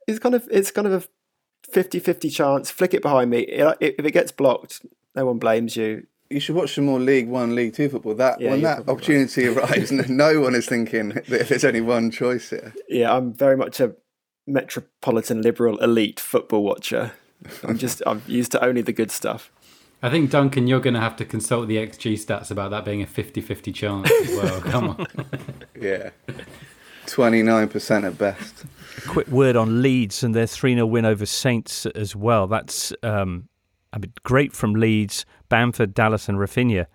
[0.07, 2.71] it's kind of it's kind of a 50-50 chance.
[2.71, 3.39] Flick it behind me.
[3.41, 6.05] It- If it gets blocked, no one blames you.
[6.29, 8.13] You should watch some more League One, League Two football.
[8.15, 11.81] That Yeah, when that probably opportunity arrives, no- no one is thinking that there's only
[11.81, 12.73] one choice here.
[12.87, 13.95] Yeah, I'm very much a
[14.45, 17.13] metropolitan liberal elite football watcher.
[17.63, 19.51] I'm just I'm used to only the good stuff.
[20.01, 23.01] I think Duncan, you're going to have to consult the XG stats about that being
[23.01, 24.61] a 50-50 chance as well.
[24.71, 25.07] Come on.
[25.79, 26.11] Yeah,
[27.05, 28.65] twenty nine percent at best.
[29.07, 32.47] quick word on Leeds and their 3 0 win over Saints as well.
[32.47, 33.49] That's um,
[33.91, 36.85] I mean, great from Leeds, Bamford, Dallas, and Rafinha.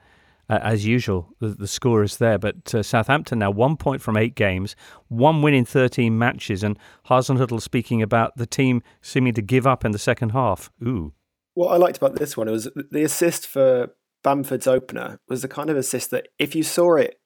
[0.49, 2.39] Uh, as usual, the, the score is there.
[2.39, 4.77] But uh, Southampton now one point from eight games,
[5.09, 6.63] one win in 13 matches.
[6.63, 10.71] And Hasenhüttl speaking about the team seeming to give up in the second half.
[10.83, 11.15] Ooh.
[11.55, 15.71] What I liked about this one was the assist for Bamford's opener was the kind
[15.71, 17.21] of assist that if you saw it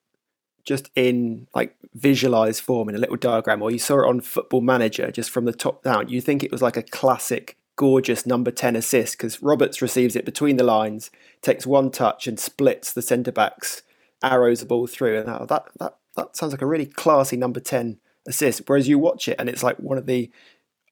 [0.64, 4.60] just in like visualized form in a little diagram, or you saw it on Football
[4.60, 8.50] Manager just from the top down, you think it was like a classic, gorgeous number
[8.50, 11.10] ten assist because Roberts receives it between the lines,
[11.40, 13.82] takes one touch and splits the centre backs,
[14.22, 17.60] arrows the ball through, and that that that, that sounds like a really classy number
[17.60, 18.62] ten assist.
[18.66, 20.30] Whereas you watch it and it's like one of the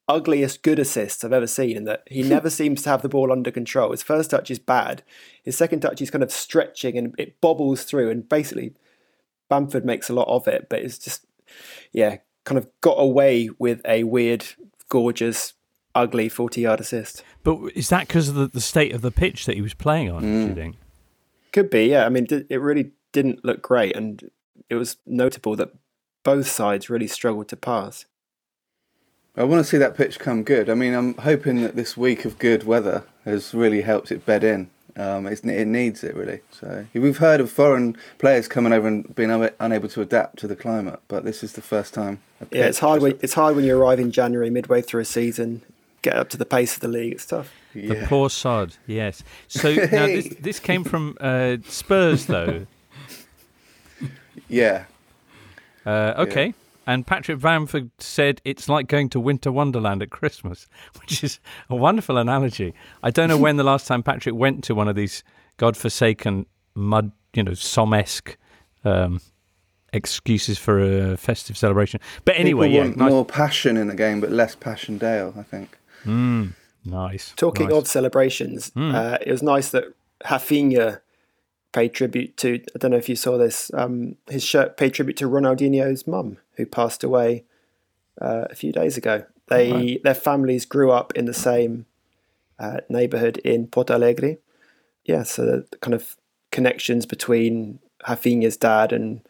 [0.08, 3.32] ugliest good assists I've ever seen in that he never seems to have the ball
[3.32, 3.90] under control.
[3.90, 5.02] His first touch is bad.
[5.42, 8.74] His second touch is kind of stretching and it bobbles through and basically
[9.48, 11.26] Bamford makes a lot of it, but it's just
[11.92, 14.46] yeah, kind of got away with a weird,
[14.88, 15.54] gorgeous,
[15.96, 17.24] ugly forty yard assist.
[17.42, 20.10] But is that because of the, the state of the pitch that he was playing
[20.10, 20.76] on, do you think?
[21.52, 22.06] Could be, yeah.
[22.06, 24.30] I mean, it it really didn't look great, and
[24.68, 25.70] it was notable that
[26.22, 28.04] both sides really struggled to pass.
[29.36, 30.70] I want to see that pitch come good.
[30.70, 34.42] I mean, I'm hoping that this week of good weather has really helped it bed
[34.42, 34.70] in.
[34.96, 36.40] Um, it's, it needs it really.
[36.50, 40.48] So we've heard of foreign players coming over and being un- unable to adapt to
[40.48, 42.22] the climate, but this is the first time.
[42.50, 43.02] Yeah, it's hard.
[43.02, 45.60] When, it's hard when you arrive in January, midway through a season,
[46.10, 47.12] get up to the pace of the league.
[47.14, 47.52] It's tough.
[47.74, 49.22] The poor sod, yes.
[49.48, 52.66] So now this, this came from uh, Spurs, though.
[54.48, 54.84] Yeah,
[55.84, 56.54] Uh, okay.
[56.88, 60.68] And Patrick Bamford said it's like going to Winter Wonderland at Christmas,
[61.00, 62.74] which is a wonderful analogy.
[63.02, 65.24] I don't know when the last time Patrick went to one of these
[65.56, 68.36] godforsaken mud, you know, Somme-esque
[68.84, 69.20] um,
[69.92, 71.98] excuses for a festive celebration.
[72.24, 73.10] But anyway, People yeah, nice.
[73.10, 75.34] more passion in the game, but less passion Dale.
[75.36, 75.76] I think.
[76.06, 77.32] Mm, nice.
[77.36, 77.76] Talking nice.
[77.78, 78.94] of celebrations, Mm.
[78.94, 79.84] uh, it was nice that
[80.24, 81.00] Rafinha
[81.72, 82.54] paid tribute to.
[82.74, 83.70] I don't know if you saw this.
[83.74, 87.44] Um, his shirt paid tribute to Ronaldinho's mum, who passed away
[88.20, 89.24] uh, a few days ago.
[89.48, 90.02] They Right.
[90.02, 91.86] their families grew up in the same
[92.58, 94.38] uh, neighborhood in Porto Alegre.
[95.04, 96.16] Yeah, so the kind of
[96.50, 99.20] connections between Rafinha's dad and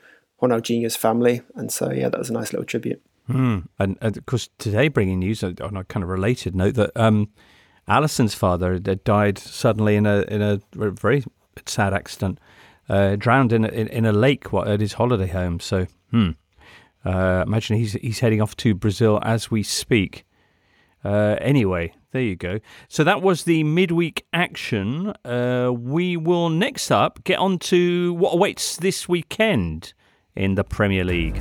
[0.40, 3.02] Ronaldinho's family, and so yeah, that was a nice little tribute.
[3.26, 3.58] Hmm.
[3.78, 7.30] And, and of course, today bringing news on a kind of related note that um,
[7.88, 11.24] Alisson's father had died suddenly in a in a very
[11.66, 12.38] sad accident.
[12.88, 15.58] Uh, drowned in, in in a lake at his holiday home.
[15.58, 16.30] So, hmm.
[17.04, 20.24] Uh, imagine he's he's heading off to Brazil as we speak.
[21.04, 22.58] Uh, anyway, there you go.
[22.88, 25.14] So that was the midweek action.
[25.24, 29.94] Uh, we will next up get on to what awaits this weekend
[30.34, 31.40] in the Premier League.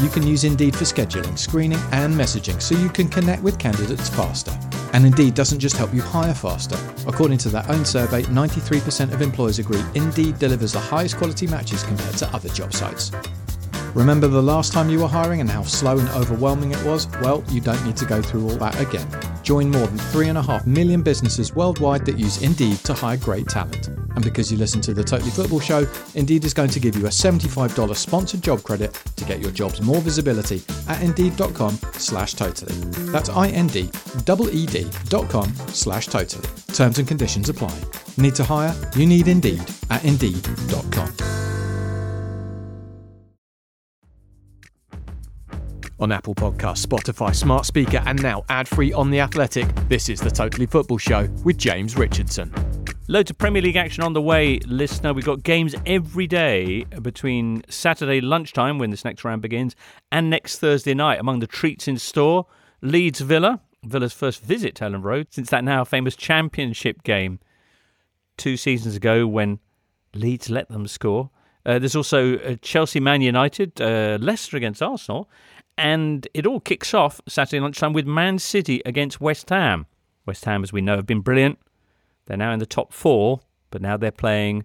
[0.00, 4.08] You can use Indeed for scheduling, screening, and messaging so you can connect with candidates
[4.08, 4.56] faster.
[4.92, 6.78] And Indeed doesn't just help you hire faster.
[7.08, 11.82] According to their own survey, 93% of employers agree Indeed delivers the highest quality matches
[11.82, 13.10] compared to other job sites.
[13.98, 17.08] Remember the last time you were hiring and how slow and overwhelming it was?
[17.20, 19.08] Well, you don't need to go through all that again.
[19.42, 23.88] Join more than 3.5 million businesses worldwide that use Indeed to hire great talent.
[23.88, 25.84] And because you listen to the Totally Football Show,
[26.14, 29.82] Indeed is going to give you a $75 sponsored job credit to get your jobs
[29.82, 32.76] more visibility at indeed.com slash totally.
[33.10, 36.48] That's I-N-D-E-E-D dot com slash totally.
[36.72, 37.76] Terms and conditions apply.
[38.16, 38.76] Need to hire?
[38.94, 41.57] You need Indeed at indeed.com.
[46.00, 50.20] On Apple Podcasts, Spotify, Smart Speaker, and now ad free on The Athletic, this is
[50.20, 52.54] the Totally Football Show with James Richardson.
[53.08, 55.12] Loads of Premier League action on the way, listener.
[55.12, 59.74] We've got games every day between Saturday lunchtime, when this next round begins,
[60.12, 61.18] and next Thursday night.
[61.18, 62.46] Among the treats in store,
[62.80, 67.40] Leeds Villa, Villa's first visit to Elland Road since that now famous championship game
[68.36, 69.58] two seasons ago when
[70.14, 71.30] Leeds let them score.
[71.66, 75.28] Uh, there's also uh, Chelsea Man United, uh, Leicester against Arsenal,
[75.78, 79.86] and it all kicks off Saturday lunchtime with Man City against West Ham.
[80.26, 81.58] West Ham, as we know, have been brilliant.
[82.26, 84.64] They're now in the top four, but now they're playing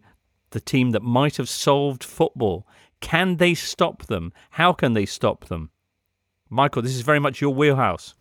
[0.49, 2.67] the team that might have solved football.
[2.99, 4.33] Can they stop them?
[4.51, 5.69] How can they stop them?
[6.49, 8.15] Michael, this is very much your wheelhouse.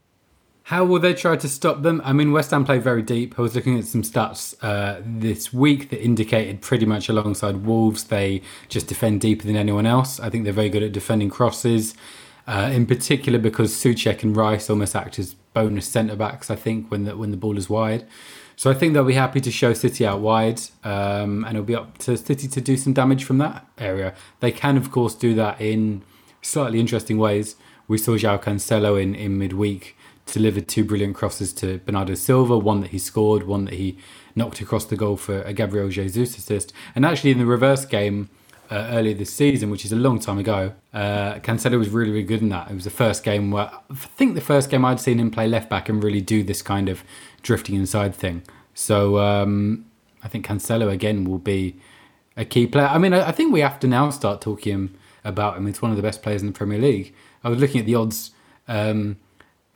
[0.64, 2.00] How will they try to stop them?
[2.04, 3.38] I mean, West Ham play very deep.
[3.38, 8.04] I was looking at some stats uh, this week that indicated pretty much alongside Wolves,
[8.04, 10.20] they just defend deeper than anyone else.
[10.20, 11.94] I think they're very good at defending crosses,
[12.46, 16.50] uh, in particular because Soucek and Rice almost act as bonus centre backs.
[16.50, 18.06] I think when the when the ball is wide.
[18.56, 21.74] So I think they'll be happy to show City out wide, um, and it'll be
[21.74, 24.14] up to City to do some damage from that area.
[24.40, 26.02] They can, of course, do that in
[26.42, 27.56] slightly interesting ways.
[27.88, 32.80] We saw João Cancelo in in midweek delivered two brilliant crosses to Bernardo Silva, one
[32.80, 33.98] that he scored, one that he
[34.34, 36.72] knocked across the goal for a Gabriel Jesus assist.
[36.94, 38.30] And actually, in the reverse game
[38.72, 42.22] uh, earlier this season, which is a long time ago, uh, Cancelo was really, really
[42.24, 42.70] good in that.
[42.70, 45.46] It was the first game where I think the first game I'd seen him play
[45.46, 47.04] left back and really do this kind of
[47.42, 48.42] drifting inside thing.
[48.74, 49.84] So um,
[50.22, 51.76] I think Cancelo again will be
[52.36, 52.86] a key player.
[52.86, 55.66] I mean, I, I think we have to now start talking about him.
[55.66, 57.14] It's one of the best players in the Premier League.
[57.44, 58.30] I was looking at the odds.
[58.68, 59.18] Um,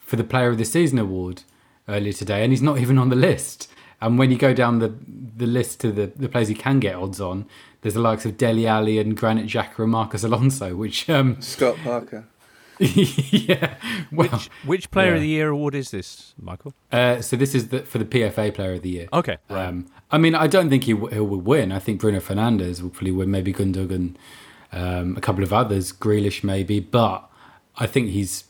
[0.06, 1.42] for the Player of the Season award
[1.88, 3.68] earlier today, and he's not even on the list.
[4.00, 4.94] And when you go down the
[5.36, 7.46] the list to the, the players he can get odds on,
[7.82, 11.76] there's the likes of Dele Alli and Granit Xhaka and Marcos Alonso, which um, Scott
[11.82, 12.26] Parker.
[12.78, 13.76] yeah.
[14.12, 15.14] Well, which, which Player yeah.
[15.14, 16.74] of the Year award is this, Michael?
[16.92, 19.08] Uh, so this is the, for the PFA Player of the Year.
[19.12, 19.38] Okay.
[19.48, 19.66] Right.
[19.66, 21.72] Um, I mean, I don't think he, w- he will win.
[21.72, 23.30] I think Bruno Fernandes will probably win.
[23.30, 24.16] Maybe Gundogan,
[24.72, 26.80] um, a couple of others, Grealish maybe.
[26.80, 27.28] But
[27.76, 28.44] I think he's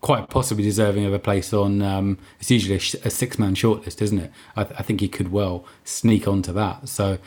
[0.00, 1.82] quite possibly deserving of a place on.
[1.82, 4.32] Um, it's usually a, sh- a six-man shortlist, isn't it?
[4.54, 6.88] I, th- I, think he could well sneak onto that.
[6.88, 7.18] So,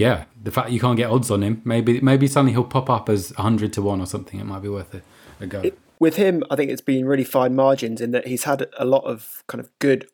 [0.00, 3.10] yeah, the fact you can't get odds on him, maybe maybe suddenly he'll pop up
[3.10, 4.40] as hundred to one or something.
[4.40, 5.02] It might be worth a,
[5.40, 5.60] a go.
[5.60, 8.86] It, with him, I think it's been really fine margins in that he's had a
[8.86, 10.06] lot of kind of good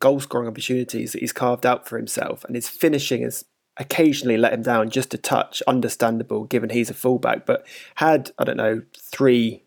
[0.00, 3.44] goal scoring opportunities that he's carved out for himself, and his finishing has
[3.76, 5.62] occasionally let him down just a touch.
[5.68, 9.62] Understandable given he's a fullback, but had I don't know three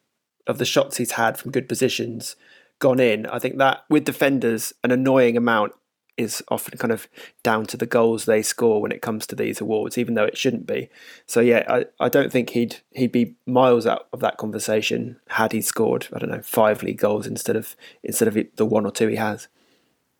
[0.47, 2.35] of the shots he's had from good positions
[2.79, 5.71] gone in, I think that with defenders, an annoying amount
[6.17, 7.07] is often kind of
[7.43, 10.37] down to the goals they score when it comes to these awards, even though it
[10.37, 10.89] shouldn't be.
[11.25, 15.51] So yeah, I, I don't think he'd he'd be miles out of that conversation had
[15.51, 18.91] he scored I don't know five league goals instead of instead of the one or
[18.91, 19.47] two he has.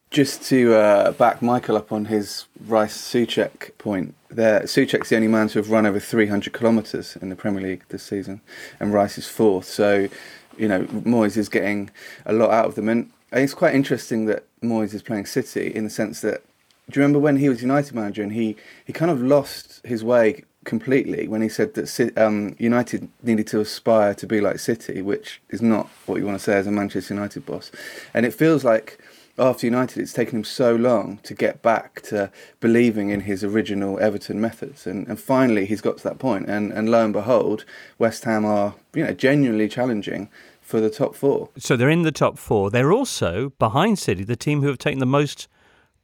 [0.10, 5.30] Just to uh, back Michael up on his Rice Soucek point, there Soucek's the only
[5.30, 8.42] man to have run over 300 kilometres in the Premier League this season,
[8.80, 9.66] and Rice is fourth.
[9.66, 10.10] So,
[10.58, 11.92] you know, Moyes is getting
[12.26, 15.84] a lot out of them, and it's quite interesting that Moyes is playing City in
[15.84, 16.44] the sense that.
[16.90, 20.04] Do you remember when he was United manager and he, he kind of lost his
[20.04, 25.02] way completely when he said that um, United needed to aspire to be like City,
[25.02, 27.72] which is not what you want to say as a Manchester United boss.
[28.14, 29.00] And it feels like
[29.40, 34.00] after United, it's taken him so long to get back to believing in his original
[34.00, 36.48] Everton methods, and, and finally he's got to that point.
[36.50, 37.66] And, and lo and behold,
[37.98, 40.30] West Ham are you know genuinely challenging
[40.72, 41.50] for the top four.
[41.58, 42.72] So they're in the top four.
[42.72, 45.48] They're also behind City, the team who have taken the most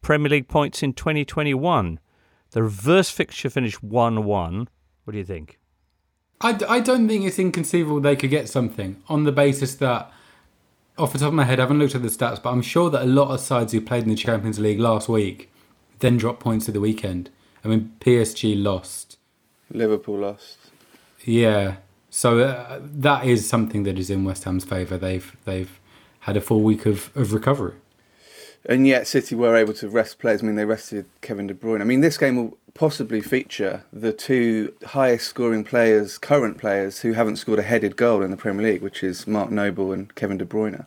[0.01, 1.99] Premier League points in 2021.
[2.51, 4.67] The reverse fixture finished 1 1.
[5.05, 5.57] What do you think?
[6.41, 10.11] I, I don't think it's inconceivable they could get something on the basis that,
[10.97, 12.89] off the top of my head, I haven't looked at the stats, but I'm sure
[12.89, 15.49] that a lot of sides who played in the Champions League last week
[15.99, 17.29] then dropped points at the weekend.
[17.63, 19.17] I mean, PSG lost.
[19.71, 20.57] Liverpool lost.
[21.23, 21.77] Yeah.
[22.09, 24.97] So uh, that is something that is in West Ham's favour.
[24.97, 25.79] They've they've
[26.21, 27.75] had a full week of, of recovery
[28.67, 30.43] and yet City were able to rest players.
[30.43, 31.81] I mean, they rested Kevin De Bruyne.
[31.81, 37.13] I mean, this game will possibly feature the two highest scoring players, current players, who
[37.13, 40.37] haven't scored a headed goal in the Premier League, which is Mark Noble and Kevin
[40.37, 40.85] De Bruyne.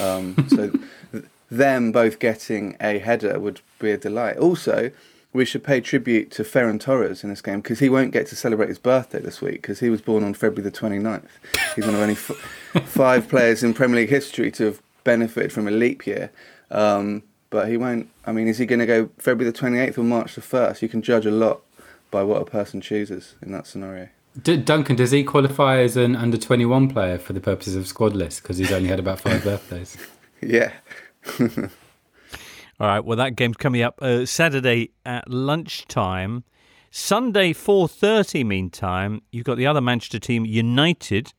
[0.00, 0.70] Um, so
[1.12, 4.38] th- them both getting a header would be a delight.
[4.38, 4.90] Also,
[5.38, 8.36] we should pay tribute to Ferran Torres in this game because he won't get to
[8.36, 11.28] celebrate his birthday this week because he was born on February the 29th.
[11.76, 15.66] He's one of only f- five players in Premier League history to have benefited from
[15.68, 16.30] a leap year.
[16.70, 18.10] Um, but he won't.
[18.26, 20.82] I mean, is he going to go February the 28th or March the 1st?
[20.82, 21.62] You can judge a lot
[22.10, 24.08] by what a person chooses in that scenario.
[24.42, 28.14] D- Duncan, does he qualify as an under 21 player for the purposes of squad
[28.14, 29.96] list because he's only had about five birthdays?
[30.42, 30.72] Yeah.
[32.80, 33.04] All right.
[33.04, 36.44] Well, that game's coming up uh, Saturday at lunchtime.
[36.90, 38.46] Sunday 4:30.
[38.46, 41.32] Meantime, you've got the other Manchester team, United,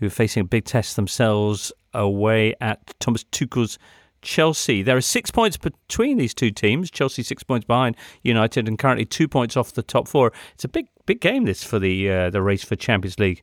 [0.00, 3.78] who are facing a big test themselves away at Thomas Tuchel's
[4.22, 4.82] Chelsea.
[4.82, 6.90] There are six points between these two teams.
[6.90, 10.32] Chelsea six points behind United and currently two points off the top four.
[10.54, 13.42] It's a big, big game this for the uh, the race for Champions League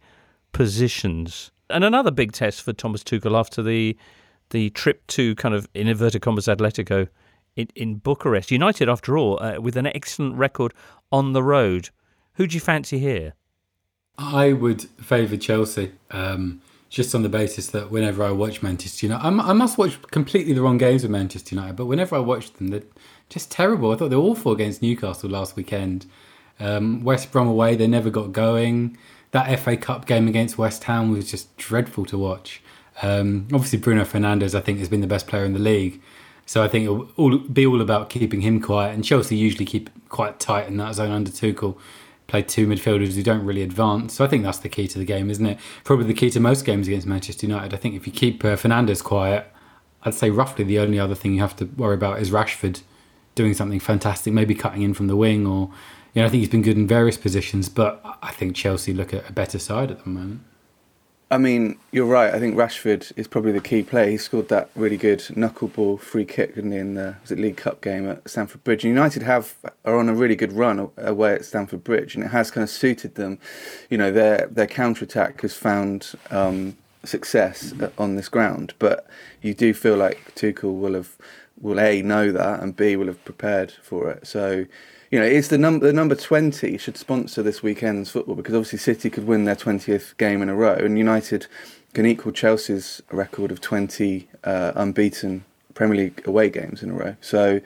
[0.53, 1.51] positions.
[1.69, 3.95] And another big test for Thomas Tuchel after the
[4.52, 7.08] the trip to kind of in inverted commas Atletico
[7.56, 8.52] in, in Bucharest.
[8.52, 10.74] United, after all, uh, with an excellent record
[11.12, 11.89] on the road.
[12.36, 13.34] Who do you fancy here?
[14.18, 15.93] I would favour Chelsea.
[16.12, 19.99] Um, just on the basis that whenever I watch Manchester United, I'm, i must watch
[20.12, 22.84] completely the wrong games with Manchester United, but whenever I watch them, they're
[23.30, 23.91] just terrible.
[23.91, 26.06] I thought they were awful against Newcastle last weekend.
[26.60, 28.97] Um, West Brom away, they never got going.
[29.32, 32.62] That FA Cup game against West Ham was just dreadful to watch.
[33.02, 36.02] Um, obviously, Bruno Fernandes, I think, has been the best player in the league.
[36.45, 38.93] So I think it'll all, be all about keeping him quiet.
[38.93, 41.78] And Chelsea usually keep quite tight in that zone under Tuchel
[42.32, 44.14] play two midfielders who don't really advance.
[44.14, 45.60] So I think that's the key to the game, isn't it?
[45.84, 47.74] Probably the key to most games against Manchester United.
[47.74, 49.52] I think if you keep uh, Fernandes quiet,
[50.04, 52.84] I'd say roughly the only other thing you have to worry about is Rashford
[53.36, 55.72] doing something fantastic, maybe cutting in from the wing, or
[56.14, 57.68] you know, I think he's been good in various positions.
[57.68, 60.41] But I think Chelsea look at a better side at the moment.
[61.32, 62.34] I mean, you're right.
[62.34, 64.09] I think Rashford is probably the key player.
[64.09, 68.09] He scored that really good knuckleball free kick in the was it League Cup game
[68.09, 68.84] at Stamford Bridge.
[68.84, 69.55] And United have
[69.86, 72.69] are on a really good run away at Stamford Bridge, and it has kind of
[72.69, 73.39] suited them.
[73.89, 76.75] You know, their their counter attack has found um,
[77.05, 79.07] success on this ground, but
[79.41, 81.17] you do feel like Tuchel will have
[81.62, 84.28] will a know that and b will have prepared for it.
[84.28, 84.66] So
[85.12, 88.80] you know, it's the number the number twenty should sponsor this weekend's football because obviously
[88.80, 91.47] City could win their twentieth game in a row, and United
[91.93, 95.43] can equal Chelsea's record of twenty uh, unbeaten
[95.74, 97.16] Premier League away games in a row.
[97.20, 97.59] So,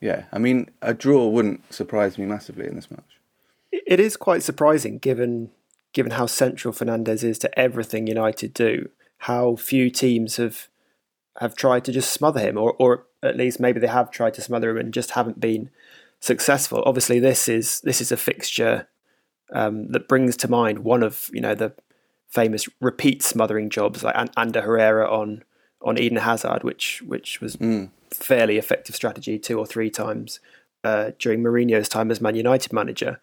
[0.00, 3.20] yeah, I mean, a draw wouldn't surprise me massively in this match.
[3.70, 5.50] It is quite surprising given
[5.92, 8.88] given how central Fernandes is to everything United do.
[9.18, 10.66] How few teams have
[11.40, 14.42] have tried to just smother him, or or at least maybe they have tried to
[14.42, 15.70] smother him and just haven't been
[16.20, 16.82] successful.
[16.86, 18.88] Obviously, this is this is a fixture
[19.52, 21.72] um, that brings to mind one of you know the
[22.28, 25.44] famous repeat smothering jobs like Ander Herrera on
[25.82, 27.90] on Eden Hazard, which which was mm.
[28.10, 30.40] fairly effective strategy two or three times
[30.82, 33.20] uh, during Mourinho's time as Man United manager.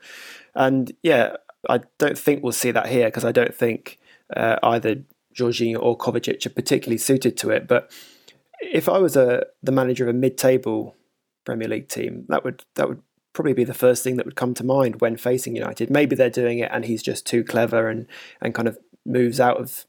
[0.55, 1.37] And yeah,
[1.69, 3.99] I don't think we'll see that here because I don't think
[4.35, 5.03] uh, either
[5.35, 7.67] Jorginho or Kovacic are particularly suited to it.
[7.67, 7.91] But
[8.61, 10.95] if I was a the manager of a mid-table
[11.45, 12.25] Premier League team.
[12.29, 13.01] That would that would
[13.33, 15.89] probably be the first thing that would come to mind when facing United.
[15.89, 18.07] Maybe they're doing it and he's just too clever and
[18.41, 19.85] and kind of moves out of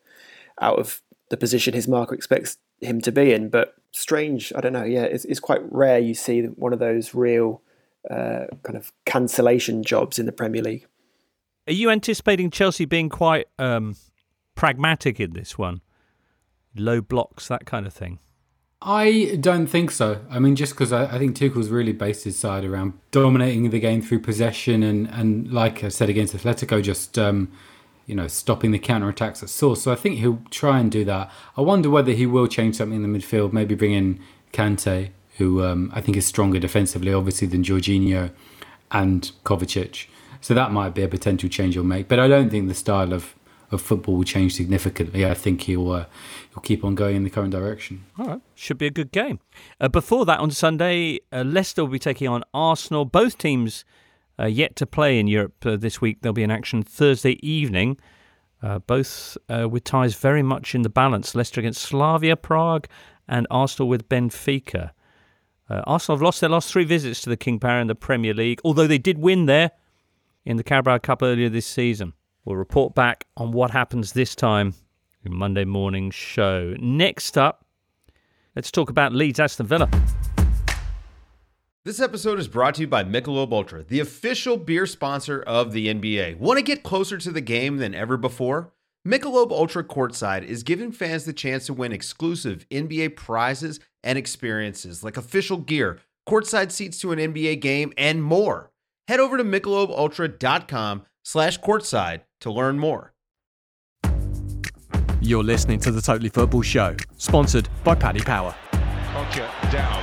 [0.61, 3.49] out of the position his marker expects him to be in.
[3.49, 4.85] But strange, I don't know.
[4.85, 7.63] Yeah, it's, it's quite rare you see one of those real
[8.11, 10.87] uh, kind of cancellation jobs in the Premier League.
[11.69, 13.95] Are you anticipating Chelsea being quite um,
[14.57, 15.81] pragmatic in this one?
[16.75, 18.19] Low blocks, that kind of thing.
[18.85, 20.21] I don't think so.
[20.29, 23.79] I mean, just because I, I, think Tuchel's really based his side around dominating the
[23.79, 27.53] game through possession and, and like I said against Atletico, just um,
[28.07, 29.83] you know stopping the counter attacks at source.
[29.83, 31.31] So I think he'll try and do that.
[31.57, 34.21] I wonder whether he will change something in the midfield, maybe bring in
[34.53, 38.33] Kante, who um, I think is stronger defensively, obviously than Jorginho
[38.91, 40.07] and Kovacic.
[40.41, 42.09] So that might be a potential change he'll make.
[42.09, 43.35] But I don't think the style of
[43.73, 45.27] of football will change significantly.
[45.27, 46.05] I think he'll uh,
[46.51, 48.05] he'll keep on going in the current direction.
[48.19, 49.41] All right, should be a good game.
[49.81, 53.05] Uh, before that, on Sunday, uh, Leicester will be taking on Arsenal.
[53.05, 53.85] Both teams
[54.39, 56.21] uh, yet to play in Europe uh, this week.
[56.21, 57.99] They'll be in action Thursday evening.
[58.63, 61.35] Uh, both with ties very much in the balance.
[61.35, 62.87] Leicester against Slavia Prague
[63.27, 64.93] and Arsenal with Benfica.
[65.69, 68.61] Arsenal have lost their last three visits to the King Power in the Premier League,
[68.63, 69.73] although they did win there
[70.45, 72.13] in the Carabao Cup earlier this season.
[72.45, 74.75] We'll report back on what happens this time
[75.25, 76.75] in Monday morning show.
[76.81, 77.65] Next up,
[78.57, 79.89] let's talk about Leeds Aston Villa.
[81.85, 85.93] This episode is brought to you by Michelob Ultra, the official beer sponsor of the
[85.93, 86.39] NBA.
[86.39, 88.73] Want to get closer to the game than ever before?
[89.07, 95.03] Michelob Ultra Courtside is giving fans the chance to win exclusive NBA prizes and experiences
[95.03, 98.71] like official gear, courtside seats to an NBA game, and more.
[99.09, 103.13] Head over to michelobultra.com slash courtside to learn more.
[105.21, 108.55] You're listening to the Totally Football Show, sponsored by Paddy Power.
[109.15, 110.03] Roger down.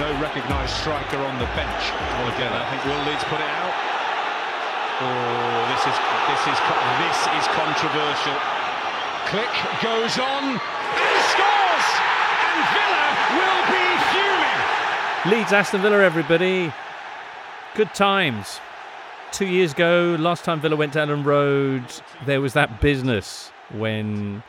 [0.00, 1.84] No recognised striker on the bench.
[1.92, 3.74] Well, again, I think Will Leeds put it out.
[5.04, 5.96] Oh, this is
[6.32, 6.58] this is
[7.04, 8.38] this is controversial.
[9.28, 11.88] Klich goes on and scores,
[12.48, 13.06] and Villa
[13.36, 15.38] will be fuming.
[15.38, 16.72] Leeds Aston Villa, everybody.
[17.76, 18.60] Good times
[19.34, 21.82] two years ago, last time Villa went to Elland Road,
[22.24, 24.44] there was that business when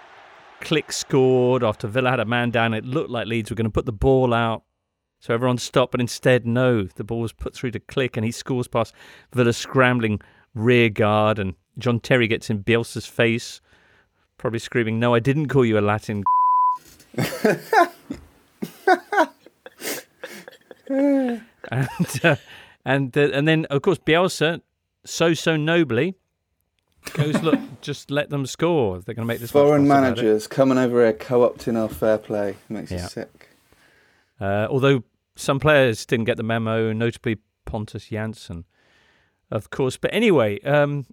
[0.62, 2.76] Klich scored after Villa had a man down.
[2.76, 4.62] It looked like Leeds were going to put the ball out.
[5.22, 6.84] So everyone stopped, but instead, no.
[6.84, 8.94] The ball was put through to Klich and he scores past
[9.34, 10.22] Villa's scrambling
[10.54, 11.40] rear guard.
[11.40, 13.62] And John Terry gets in Bielsa's face,
[14.38, 16.24] probably screaming, No, I didn't call you a Latin.
[20.88, 21.42] and
[22.24, 22.36] uh,
[22.86, 24.62] and uh, and then of course Bielsa
[25.06, 26.16] so so nobly
[27.14, 29.00] goes, look, just let them score.
[29.00, 32.92] They're going to make this foreign managers coming over here co-opting our fair play makes
[32.92, 33.04] yeah.
[33.04, 33.50] you sick.
[34.40, 35.04] Uh, although
[35.36, 38.64] some players didn't get the memo, notably Pontus Jansson,
[39.52, 39.98] of course.
[39.98, 41.06] But anyway, um,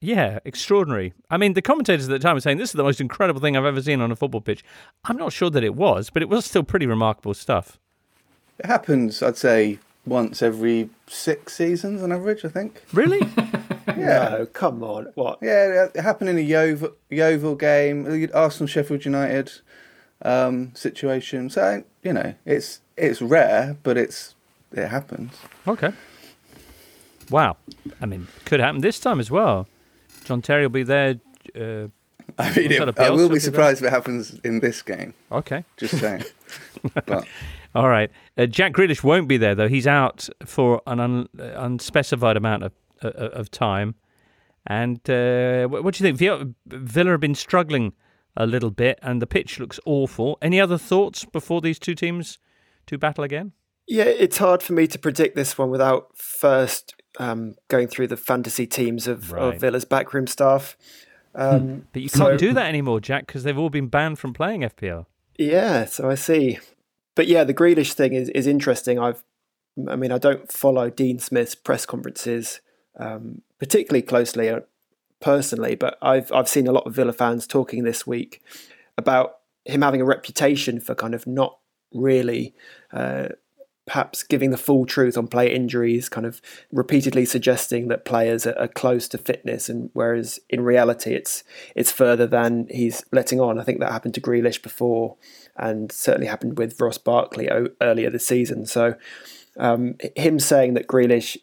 [0.00, 1.14] yeah, extraordinary.
[1.30, 3.56] I mean, the commentators at the time were saying this is the most incredible thing
[3.56, 4.64] I've ever seen on a football pitch.
[5.04, 7.78] I'm not sure that it was, but it was still pretty remarkable stuff.
[8.58, 12.82] It happens, I'd say, once every six seasons on average, I think.
[12.92, 13.18] Really?
[13.88, 14.36] yeah.
[14.38, 15.12] No, come on.
[15.14, 15.38] What?
[15.42, 19.52] Yeah, it happened in a Yeovil, Yeovil game, Arsenal Sheffield United
[20.22, 21.50] um, situation.
[21.50, 24.34] So you know, it's it's rare, but it's
[24.72, 25.34] it happens.
[25.66, 25.92] Okay.
[27.30, 27.56] Wow.
[28.00, 29.66] I mean, could happen this time as well.
[30.24, 31.16] John Terry will be there.
[31.54, 31.88] Uh,
[32.38, 35.14] I mean, it, I will be surprised if it happens in this game.
[35.32, 35.64] Okay.
[35.76, 36.24] Just saying.
[37.06, 37.26] but
[37.74, 38.10] all right.
[38.36, 39.68] Uh, Jack Grealish won't be there though.
[39.68, 42.72] He's out for an un- unspecified amount of
[43.02, 43.94] uh, of time.
[44.66, 46.18] And uh, what do you think?
[46.18, 47.92] Villa, Villa have been struggling
[48.36, 50.38] a little bit, and the pitch looks awful.
[50.42, 52.38] Any other thoughts before these two teams
[52.86, 53.52] to battle again?
[53.86, 58.16] Yeah, it's hard for me to predict this one without first um, going through the
[58.16, 59.54] fantasy teams of, right.
[59.54, 60.76] of Villa's backroom staff.
[61.36, 64.32] Um, but you can't so, do that anymore, Jack, because they've all been banned from
[64.32, 65.06] playing FPL.
[65.38, 66.58] Yeah, so I see
[67.16, 69.00] but yeah, the Grealish thing is is interesting.
[69.00, 69.24] I've,
[69.88, 72.60] I mean, I don't follow Dean Smith's press conferences
[72.98, 74.60] um, particularly closely uh,
[75.20, 78.42] personally, but I've I've seen a lot of Villa fans talking this week
[78.96, 81.58] about him having a reputation for kind of not
[81.92, 82.54] really.
[82.92, 83.28] Uh,
[83.86, 88.68] perhaps giving the full truth on player injuries, kind of repeatedly suggesting that players are,
[88.68, 93.58] close to fitness, and whereas in reality it's it's further than he's letting on.
[93.58, 95.16] I think that happened to Grealish before
[95.56, 97.48] and certainly happened with Ross Barkley
[97.80, 98.66] earlier this season.
[98.66, 98.96] So
[99.56, 101.36] um, him saying that Grealish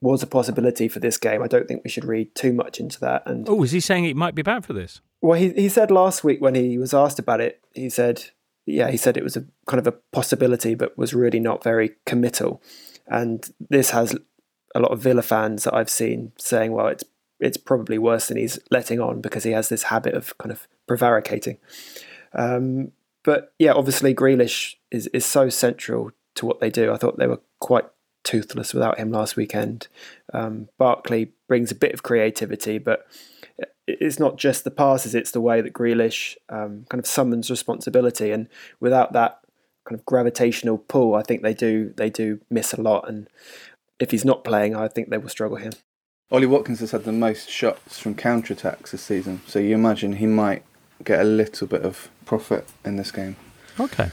[0.00, 3.00] was a possibility for this game, I don't think we should read too much into
[3.00, 3.22] that.
[3.26, 5.00] And oh, is he saying it might be bad for this?
[5.22, 8.24] Well, he he said last week when he was asked about it, he said,
[8.66, 11.92] yeah, he said it was a kind of a possibility, but was really not very
[12.06, 12.62] committal.
[13.06, 14.16] And this has
[14.74, 17.04] a lot of Villa fans that I've seen saying, well, it's
[17.40, 20.66] it's probably worse than he's letting on because he has this habit of kind of
[20.86, 21.58] prevaricating.
[22.32, 22.92] Um,
[23.22, 26.92] but yeah, obviously Grealish is is so central to what they do.
[26.92, 27.84] I thought they were quite
[28.22, 29.88] toothless without him last weekend.
[30.32, 33.06] Um, Barkley brings a bit of creativity, but
[33.86, 38.30] it's not just the passes; it's the way that Grealish um, kind of summons responsibility.
[38.30, 38.48] And
[38.80, 39.40] without that
[39.84, 41.14] kind of gravitational pull.
[41.14, 43.28] I think they do they do miss a lot, and
[44.00, 45.72] if he's not playing, I think they will struggle here.
[46.30, 50.14] Ollie Watkins has had the most shots from counter attacks this season, so you imagine
[50.14, 50.64] he might
[51.04, 53.36] get a little bit of profit in this game.
[53.78, 54.10] Okay.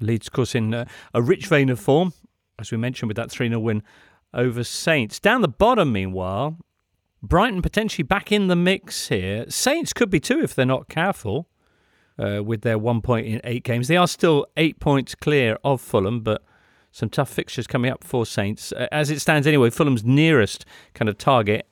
[0.00, 0.84] Leeds, of course, in uh,
[1.14, 2.12] a rich vein of form,
[2.58, 3.82] as we mentioned, with that 3 0 win
[4.34, 5.18] over Saints.
[5.18, 6.56] Down the bottom, meanwhile,
[7.22, 9.44] Brighton potentially back in the mix here.
[9.48, 11.48] Saints could be too if they're not careful
[12.18, 13.88] uh, with their one point in eight games.
[13.88, 16.42] They are still eight points clear of Fulham, but
[16.92, 18.72] some tough fixtures coming up for Saints.
[18.92, 20.64] As it stands anyway, Fulham's nearest
[20.94, 21.68] kind of target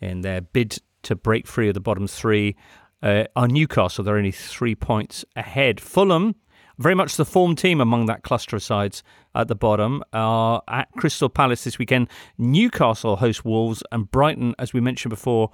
[0.00, 2.56] in their bid to break free of the bottom three
[3.02, 4.04] uh, are Newcastle.
[4.04, 5.80] They're only three points ahead.
[5.80, 6.36] Fulham
[6.82, 9.02] very much the form team among that cluster of sides
[9.34, 12.08] at the bottom are at Crystal Palace this weekend.
[12.36, 15.50] Newcastle host Wolves, and Brighton, as we mentioned before,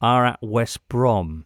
[0.00, 1.44] are at West Brom.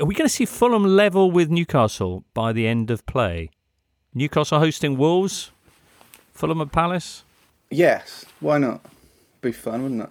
[0.00, 3.50] Are we going to see Fulham level with Newcastle by the end of play?
[4.12, 5.52] Newcastle hosting Wolves,
[6.32, 7.22] Fulham at Palace?
[7.70, 8.80] Yes, why not?
[9.40, 10.10] Be fun, wouldn't it?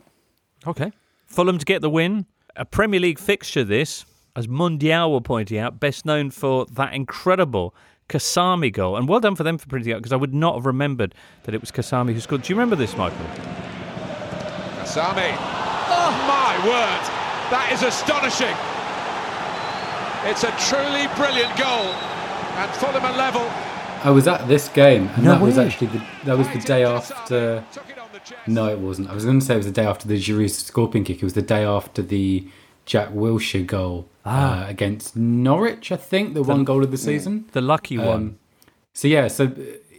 [0.65, 0.91] Okay.
[1.25, 2.25] Fulham to get the win.
[2.55, 4.05] A Premier League fixture, this,
[4.35, 7.75] as Mundial were pointing out, best known for that incredible
[8.09, 8.95] Kasami goal.
[8.95, 11.13] And well done for them for printing it out because I would not have remembered
[11.43, 12.43] that it was Kasami who scored.
[12.43, 13.25] Do you remember this, Michael?
[14.79, 15.35] Kasami.
[15.89, 17.03] Oh my word!
[17.51, 18.55] That is astonishing.
[20.25, 21.93] It's a truly brilliant goal,
[22.57, 23.41] and Fulham are level.
[24.03, 25.47] I was at this game, and no that way.
[25.47, 27.63] was actually the that was the day after.
[28.45, 29.09] No, it wasn't.
[29.09, 31.17] I was going to say it was the day after the Giroud scorpion kick.
[31.17, 32.47] It was the day after the
[32.85, 34.65] Jack Wilshere goal ah.
[34.65, 37.45] uh, against Norwich, I think, the, the, one goal of the season.
[37.51, 38.39] The lucky um, one.
[38.93, 39.51] So, yeah, so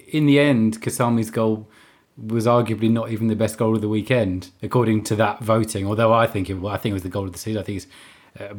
[0.09, 1.69] in the end, Kasami's goal
[2.17, 5.87] was arguably not even the best goal of the weekend, according to that voting.
[5.87, 7.61] Although I think it, well, I think it was the goal of the season.
[7.61, 7.87] I think it's.
[8.39, 8.55] Uh,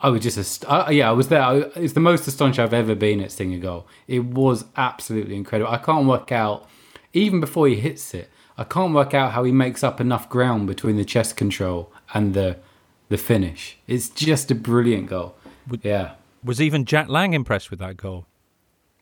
[0.00, 1.42] I was just, uh, yeah, I was there.
[1.42, 3.88] I, it's the most astonished I've ever been at seeing a goal.
[4.06, 5.72] It was absolutely incredible.
[5.72, 6.68] I can't work out,
[7.12, 10.68] even before he hits it, I can't work out how he makes up enough ground
[10.68, 12.58] between the chest control and the
[13.08, 13.78] the finish.
[13.86, 15.34] It's just a brilliant goal.
[15.82, 16.12] Yeah.
[16.44, 18.26] Was even Jack Lang impressed with that goal?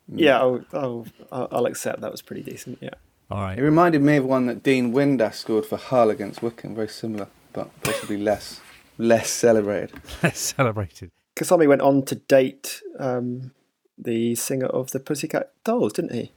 [0.09, 2.79] Yeah, I'll, I'll, I'll accept that was pretty decent.
[2.81, 2.91] Yeah.
[3.31, 3.59] All right.
[3.59, 6.77] It reminded me of one that Dean Windass scored for Hull against Wycombe.
[6.77, 8.61] Very similar, but possibly less
[8.99, 9.93] less celebrated.
[10.23, 11.11] Less celebrated.
[11.35, 13.53] Kasami went on to date um,
[13.99, 16.33] the singer of the Pussycat Dolls, didn't he?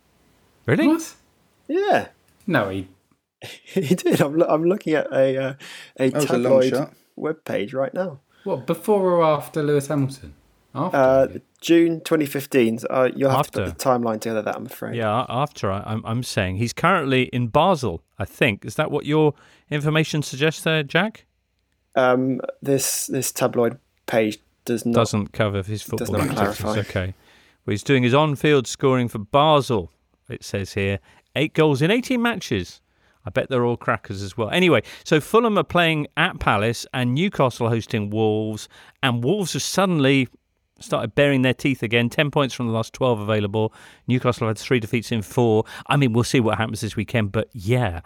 [0.66, 0.88] Really?
[0.88, 1.16] What?
[1.68, 2.10] Yeah.
[2.46, 2.88] No, he.
[3.64, 4.20] he did.
[4.20, 5.54] I'm, I'm looking at a uh,
[5.98, 6.90] a tabloid.
[7.20, 8.20] A web page right now.
[8.44, 10.34] What before or after Lewis Hamilton?
[10.74, 11.28] After uh,
[11.62, 12.80] June 2015.
[12.90, 13.66] Uh, you'll have after.
[13.66, 14.42] to put the timeline together.
[14.42, 14.96] That I'm afraid.
[14.96, 18.02] Yeah, after I, I'm I'm saying he's currently in Basel.
[18.18, 19.34] I think is that what your
[19.70, 21.26] information suggests there, Jack?
[21.96, 26.80] Um, this this tabloid page does not doesn't cover his football does not clarify.
[26.80, 27.14] Okay,
[27.66, 29.92] well, he's doing his on-field scoring for Basel.
[30.30, 31.00] It says here
[31.36, 32.82] eight goals in 18 matches.
[33.26, 34.50] I bet they're all crackers as well.
[34.50, 38.70] Anyway, so Fulham are playing at Palace and Newcastle hosting Wolves,
[39.04, 40.28] and Wolves have suddenly
[40.80, 42.10] started baring their teeth again.
[42.10, 43.74] 10 points from the last 12 available.
[44.08, 45.66] Newcastle have had three defeats in four.
[45.88, 48.02] I mean, we'll see what happens this weekend, but yeah,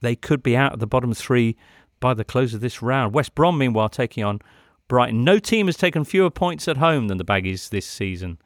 [0.00, 1.56] they could be out of the bottom three
[2.00, 3.14] by the close of this round.
[3.14, 4.40] West Brom, meanwhile, taking on
[4.88, 5.24] Brighton.
[5.24, 8.38] No team has taken fewer points at home than the Baggies this season.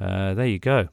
[0.00, 0.88] Uh, there you go.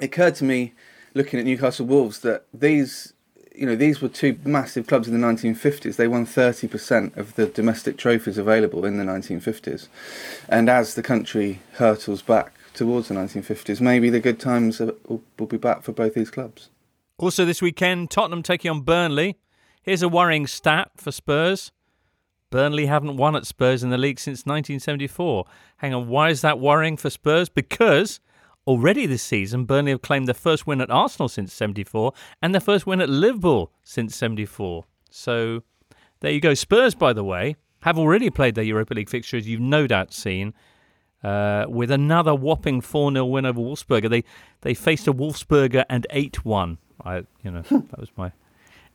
[0.00, 0.74] It occurred to me,
[1.14, 3.12] looking at Newcastle Wolves, that these
[3.54, 5.96] you know, these were two massive clubs in the 1950s.
[5.96, 9.88] They won 30% of the domestic trophies available in the 1950s.
[10.48, 15.56] And as the country hurtles back towards the 1950s, maybe the good times will, be
[15.56, 16.68] back for both these clubs.
[17.18, 19.38] Also, this weekend, Tottenham taking on Burnley.
[19.82, 21.70] Here's a worrying stat for Spurs.
[22.50, 25.44] Burnley haven't won at Spurs in the league since 1974.
[25.78, 27.48] Hang on, why is that worrying for Spurs?
[27.48, 28.20] Because
[28.66, 32.60] Already this season, Burnley have claimed their first win at Arsenal since 74 and their
[32.60, 34.84] first win at Liverpool since 74.
[35.10, 35.62] So
[36.20, 36.54] there you go.
[36.54, 40.54] Spurs, by the way, have already played their Europa League fixtures, you've no doubt seen,
[41.22, 44.08] uh, with another whopping 4 0 win over Wolfsberger.
[44.08, 44.24] They
[44.62, 46.78] they faced a Wolfsberger and 8 1.
[47.04, 48.32] I, you know, that was my.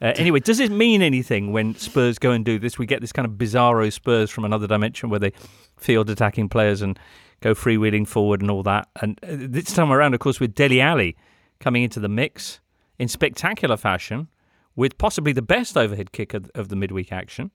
[0.01, 2.80] Uh, anyway, does it mean anything when Spurs go and do this?
[2.80, 5.34] We get this kind of bizarro Spurs from another dimension where they
[5.78, 6.97] field attacking players and
[7.42, 8.88] go freewheeling forward and all that.
[9.02, 11.16] And uh, this time around, of course, with Dele Alli
[11.60, 12.60] coming into the mix
[12.98, 14.28] in spectacular fashion,
[14.76, 17.52] with possibly the best overhead kick of, of the midweek action.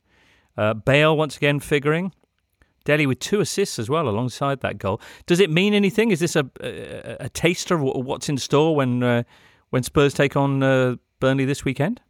[0.56, 2.12] Uh, Bale once again figuring.
[2.84, 5.00] Dele with two assists as well alongside that goal.
[5.26, 6.10] Does it mean anything?
[6.10, 9.22] Is this a a, a taster of what's in store when uh,
[9.70, 12.02] when Spurs take on uh, Burnley this weekend?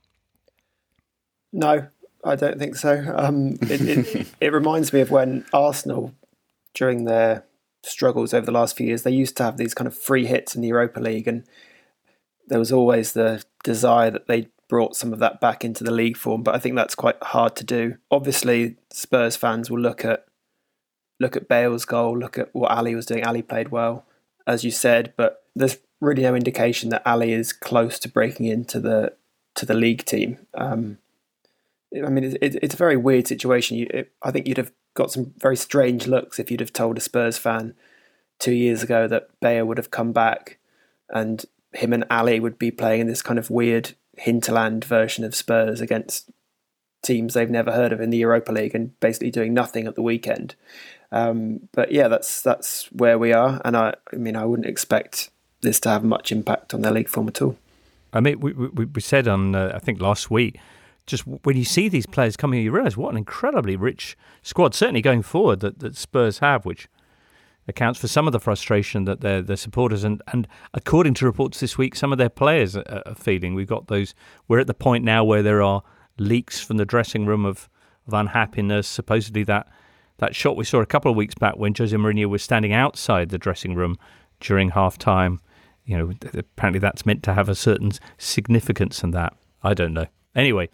[1.53, 1.87] No,
[2.25, 3.15] I don't think so.
[3.15, 6.13] Um, it, it, it reminds me of when Arsenal,
[6.75, 7.45] during their
[7.85, 9.03] struggles over the last few years.
[9.03, 11.45] They used to have these kind of free hits in the Europa League, and
[12.47, 16.17] there was always the desire that they brought some of that back into the league
[16.17, 16.43] form.
[16.43, 17.97] But I think that's quite hard to do.
[18.11, 20.27] Obviously, Spurs fans will look at
[21.21, 23.23] look at Bale's goal, look at what Alli was doing.
[23.23, 24.05] Alli played well,
[24.47, 28.81] as you said, but there's really no indication that Alli is close to breaking into
[28.81, 29.15] the
[29.55, 30.39] to the league team.
[30.55, 30.99] Um,
[31.95, 33.77] I mean, it's, it's a very weird situation.
[33.77, 36.97] You, it, I think you'd have got some very strange looks if you'd have told
[36.97, 37.75] a Spurs fan
[38.39, 40.59] two years ago that Bale would have come back
[41.11, 45.35] and him and Alli would be playing in this kind of weird hinterland version of
[45.35, 46.31] Spurs against
[47.03, 50.03] teams they've never heard of in the Europa League and basically doing nothing at the
[50.03, 50.55] weekend.
[51.13, 55.31] Um, but yeah, that's that's where we are, and I, I mean, I wouldn't expect
[55.61, 57.57] this to have much impact on their league form at all.
[58.13, 60.59] I mean, we we, we said on uh, I think last week,
[61.07, 65.03] just when you see these players coming, you realise what an incredibly rich squad, certainly
[65.03, 66.89] going forward that, that Spurs have, which
[67.69, 71.61] accounts for some of the frustration that their their supporters and and according to reports
[71.61, 73.55] this week, some of their players are, are feeling.
[73.55, 74.15] We've got those.
[74.49, 75.83] We're at the point now where there are
[76.19, 77.69] leaks from the dressing room of
[78.07, 78.87] of unhappiness.
[78.87, 79.69] Supposedly that
[80.19, 83.29] that shot we saw a couple of weeks back when Jose Mourinho was standing outside
[83.29, 83.99] the dressing room
[84.41, 85.41] during half time.
[85.85, 89.35] You know, apparently that's meant to have a certain significance and that.
[89.63, 90.07] I don't know.
[90.35, 90.71] Anyway,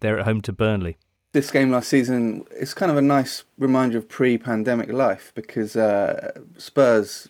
[0.00, 0.98] they're at home to Burnley.
[1.32, 5.74] This game last season is kind of a nice reminder of pre pandemic life because
[5.76, 7.28] uh, Spurs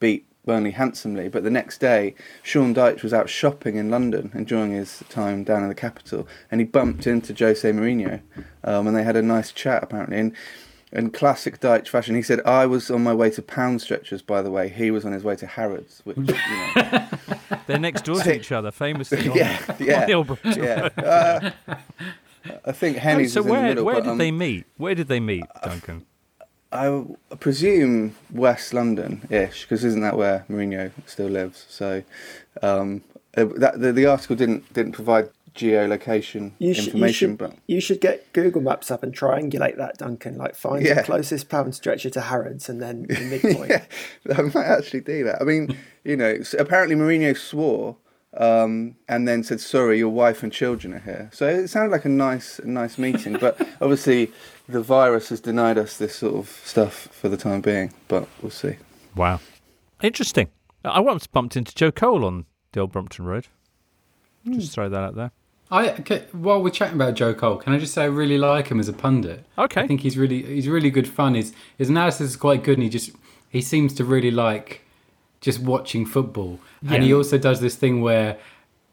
[0.00, 4.72] beat Burnley handsomely, but the next day, Sean Dyche was out shopping in London, enjoying
[4.72, 8.20] his time down in the capital, and he bumped into Jose Mourinho,
[8.62, 10.18] um, and they had a nice chat apparently.
[10.18, 10.32] And
[10.92, 14.42] in classic Dyche fashion, he said, "I was on my way to Pound Stretchers, by
[14.42, 14.68] the way.
[14.68, 17.08] He was on his way to Harrods, which you know."
[17.66, 19.30] They're next door to each other, famously.
[19.34, 20.88] yeah, on, yeah, on yeah.
[20.96, 21.50] Uh,
[22.64, 23.84] I think Henny's so where middle.
[23.84, 24.66] where but, did um, they meet?
[24.76, 26.04] Where did they meet, Duncan?
[26.72, 27.04] I
[27.38, 31.66] presume West London-ish, because isn't that where Mourinho still lives?
[31.68, 32.02] So
[32.62, 33.02] um,
[33.36, 37.54] uh, that the, the article didn't didn't provide geolocation You should, you, information, should, but
[37.66, 40.36] you should get Google Maps up and triangulate that, Duncan.
[40.36, 40.94] Like find Yeah.
[40.94, 43.70] the closest pound stretcher to Harrods and then the midpoint.
[43.70, 43.84] yeah,
[44.36, 45.40] I might actually do that.
[45.40, 47.96] I mean, you know, apparently Mourinho swore
[48.36, 52.04] um, and then said, "Sorry, your wife and children are here." So it sounded like
[52.04, 53.34] a nice, a nice meeting.
[53.40, 54.32] but obviously,
[54.68, 57.92] the virus has denied us this sort of stuff for the time being.
[58.08, 58.76] But we'll see.
[59.14, 59.38] Wow,
[60.02, 60.48] interesting.
[60.84, 63.46] I once bumped into Joe Cole on the old Brompton Road.
[64.50, 65.30] Just throw that out there.
[65.70, 68.68] I okay, while we're chatting about Joe Cole, can I just say I really like
[68.68, 69.44] him as a pundit.
[69.58, 71.34] Okay, I think he's really he's really good fun.
[71.34, 73.10] His his analysis is quite good, and he just
[73.48, 74.82] he seems to really like
[75.40, 76.58] just watching football.
[76.88, 78.38] And he also does this thing where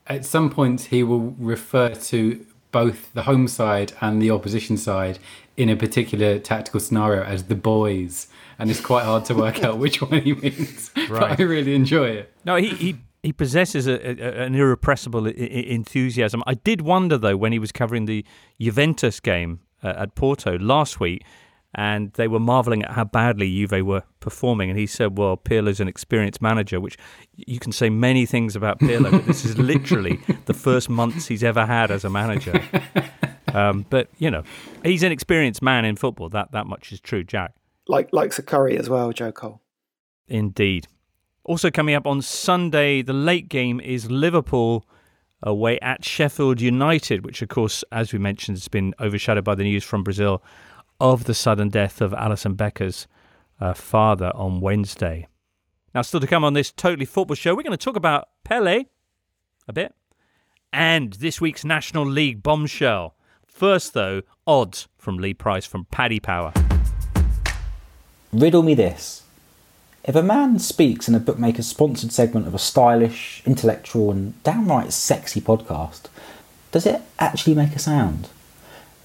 [0.07, 5.19] at some points he will refer to both the home side and the opposition side
[5.57, 9.77] in a particular tactical scenario as the boys, and it's quite hard to work out
[9.77, 10.91] which one he means.
[10.95, 11.09] Right.
[11.09, 12.33] But I really enjoy it.
[12.45, 16.43] No, he he, he possesses a, a, an irrepressible I- I- enthusiasm.
[16.47, 18.25] I did wonder though when he was covering the
[18.59, 21.23] Juventus game uh, at Porto last week,
[21.73, 25.79] and they were marveling at how badly Juve were performing, and he said, "Well, Pirlo's
[25.79, 26.97] an experienced manager," which
[27.35, 31.43] you can say many things about Pirlo, but this is literally the first months he's
[31.43, 32.61] ever had as a manager.
[33.53, 34.43] Um, but you know,
[34.81, 36.29] he's an experienced man in football.
[36.29, 37.53] That that much is true, Jack.
[37.85, 39.61] Like likes a curry as well, Joe Cole.
[40.29, 40.87] Indeed.
[41.43, 44.85] Also coming up on Sunday, the late game is Liverpool
[45.41, 49.63] away at Sheffield United, which, of course, as we mentioned, has been overshadowed by the
[49.63, 50.43] news from Brazil
[50.99, 53.07] of the sudden death of Alisson Becker's
[53.59, 55.27] uh, father on Wednesday.
[55.95, 58.85] Now, still to come on this Totally Football show, we're going to talk about Pele
[59.67, 59.95] a bit
[60.71, 63.15] and this week's National League bombshell.
[63.45, 66.53] First, though, odds from Lee Price from Paddy Power.
[68.31, 69.23] Riddle me this.
[70.03, 74.93] If a man speaks in a bookmaker's sponsored segment of a stylish, intellectual, and downright
[74.93, 76.05] sexy podcast,
[76.71, 78.29] does it actually make a sound?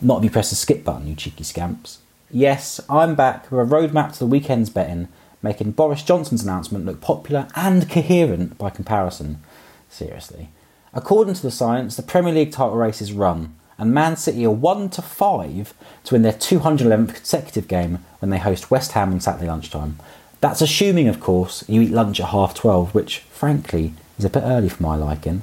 [0.01, 1.99] Not if you press the skip button, you cheeky scamps.
[2.31, 5.09] Yes, I'm back with a roadmap to the weekend's betting,
[5.43, 9.43] making Boris Johnson's announcement look popular and coherent by comparison.
[9.91, 10.49] Seriously.
[10.95, 14.51] According to the science, the Premier League title race is run, and Man City are
[14.51, 15.75] 1 to 5
[16.05, 19.99] to win their 211th consecutive game when they host West Ham on Saturday lunchtime.
[20.47, 24.45] That's assuming, of course, you eat lunch at half 12, which, frankly, is a bit
[24.45, 25.43] early for my liking.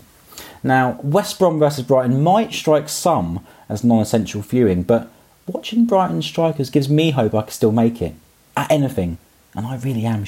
[0.63, 5.11] Now, West Brom versus Brighton might strike some as non essential viewing, but
[5.45, 8.13] watching Brighton strikers gives me hope I can still make it.
[8.55, 9.17] At anything.
[9.53, 10.23] And I really am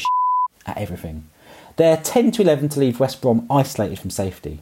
[0.66, 1.24] at everything.
[1.78, 4.60] They're 10 to 11 to leave West Brom isolated from safety.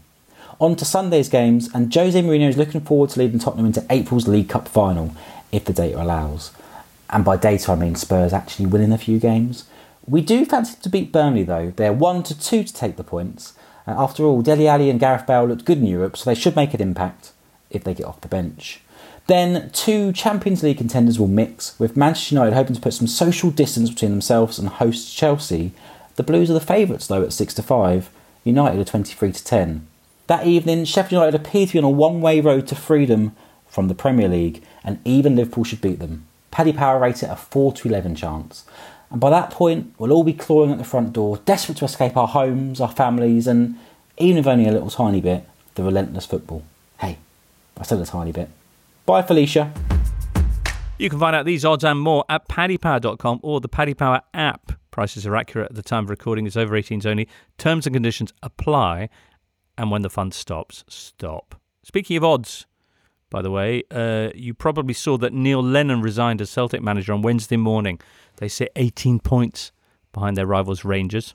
[0.61, 4.27] On to Sunday's games, and Jose Mourinho is looking forward to leading Tottenham into April's
[4.27, 5.15] League Cup final,
[5.51, 6.51] if the data allows.
[7.09, 9.65] And by data, I mean Spurs actually winning a few games.
[10.05, 11.71] We do fancy to beat Burnley though.
[11.75, 13.53] They're 1 to 2 to take the points.
[13.87, 16.55] Uh, after all, Dele Alli and Gareth Bale looked good in Europe, so they should
[16.55, 17.31] make an impact
[17.69, 18.81] if they get off the bench.
[19.27, 23.51] Then two Champions League contenders will mix, with Manchester United hoping to put some social
[23.51, 25.71] distance between themselves and host Chelsea.
[26.15, 28.09] The Blues are the favourites though at 6 to 5,
[28.43, 29.87] United are 23 to 10.
[30.27, 33.35] That evening, Sheffield United appear to be on a one-way road to freedom
[33.67, 36.25] from the Premier League, and even Liverpool should beat them.
[36.51, 38.63] Paddy Power rate it a 4 to 11 chance.
[39.13, 42.17] And by that point, we'll all be clawing at the front door, desperate to escape
[42.17, 43.77] our homes, our families, and
[44.17, 46.63] even if only a little tiny bit, the relentless football.
[46.99, 47.19] Hey,
[47.77, 48.49] I said a tiny bit.
[49.05, 49.71] Bye, Felicia.
[50.97, 54.71] You can find out these odds and more at paddypower.com or the Paddy Power app.
[54.89, 56.47] Prices are accurate at the time of recording.
[56.47, 57.29] It's over 18s only.
[57.59, 59.09] Terms and conditions apply.
[59.77, 61.61] And when the fun stops, stop.
[61.83, 62.65] Speaking of odds,
[63.33, 67.23] by the way, uh, you probably saw that Neil Lennon resigned as Celtic manager on
[67.23, 67.99] Wednesday morning.
[68.37, 69.71] They sit 18 points
[70.11, 71.33] behind their rivals Rangers.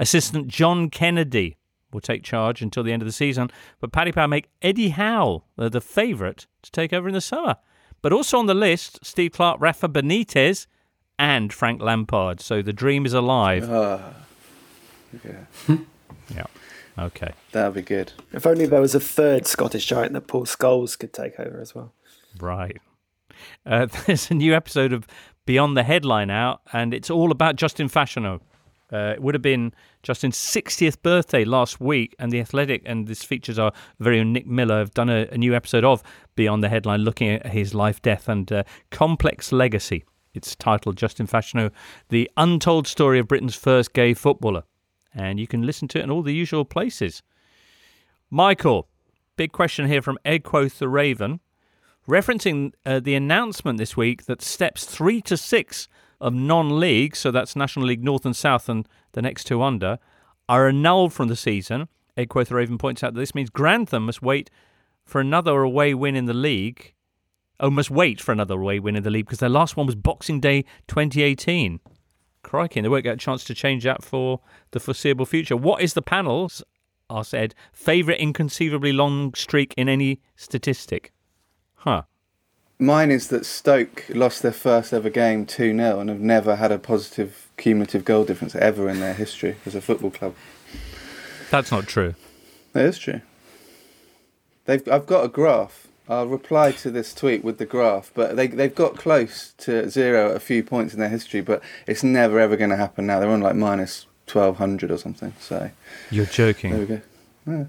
[0.00, 1.58] Assistant John Kennedy
[1.92, 3.52] will take charge until the end of the season.
[3.78, 7.54] But Paddy Power make Eddie Howe uh, the favourite to take over in the summer.
[8.02, 10.66] But also on the list, Steve Clarke, Rafa Benitez,
[11.20, 12.40] and Frank Lampard.
[12.40, 13.70] So the dream is alive.
[13.70, 14.00] Uh,
[15.24, 15.76] yeah.
[16.34, 16.46] yeah.
[16.98, 17.32] Okay.
[17.52, 18.12] That'd be good.
[18.32, 21.74] If only there was a third Scottish giant that Paul Scholes could take over as
[21.74, 21.92] well.
[22.38, 22.80] Right.
[23.64, 25.06] Uh, there's a new episode of
[25.44, 28.40] Beyond the Headline out, and it's all about Justin Fashanu.
[28.92, 29.72] Uh, it would have been
[30.02, 34.46] Justin's 60th birthday last week, and The Athletic and this features our very own Nick
[34.46, 36.02] Miller have done a, a new episode of
[36.36, 40.04] Beyond the Headline looking at his life, death, and uh, complex legacy.
[40.34, 41.72] It's titled Justin Fashanu,
[42.10, 44.64] The Untold Story of Britain's First Gay Footballer.
[45.16, 47.22] And you can listen to it in all the usual places.
[48.30, 48.86] Michael,
[49.36, 51.40] big question here from Ed Quoth the Raven,
[52.06, 55.88] referencing uh, the announcement this week that steps three to six
[56.20, 59.98] of non-league, so that's National League North and South and the next two under,
[60.48, 61.88] are annulled from the season.
[62.16, 64.50] Ed Quoth the Raven points out that this means Grantham must wait
[65.04, 66.92] for another away win in the league.
[67.58, 69.94] Oh, must wait for another away win in the league because their last one was
[69.94, 71.80] Boxing Day 2018.
[72.46, 74.38] Crikey, they won't get a chance to change that for
[74.70, 75.56] the foreseeable future.
[75.56, 76.62] What is the panel's,
[77.10, 81.12] I said, favourite inconceivably long streak in any statistic?
[81.74, 82.02] Huh.
[82.78, 86.70] Mine is that Stoke lost their first ever game 2 0 and have never had
[86.70, 90.36] a positive cumulative goal difference ever in their history as a football club.
[91.50, 92.14] That's not true.
[92.74, 93.22] That is true.
[94.66, 95.85] They've, I've got a graph.
[96.08, 100.30] I'll reply to this tweet with the graph, but they, they've got close to zero
[100.30, 103.18] at a few points in their history, but it's never ever going to happen now.
[103.18, 105.32] They're on like minus 1200 or something.
[105.40, 105.70] So
[106.10, 106.70] You're joking.
[106.72, 107.00] There we go.
[107.46, 107.64] Yeah.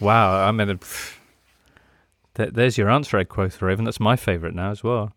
[0.00, 0.80] Wow, I mean,
[2.34, 3.84] there's your answer, Ed Quoth Raven.
[3.84, 5.12] That's my favourite now as well.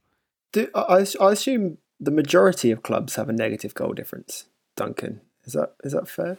[0.52, 4.46] Do, I, I assume the majority of clubs have a negative goal difference.
[4.76, 6.38] Duncan, is that is that fair?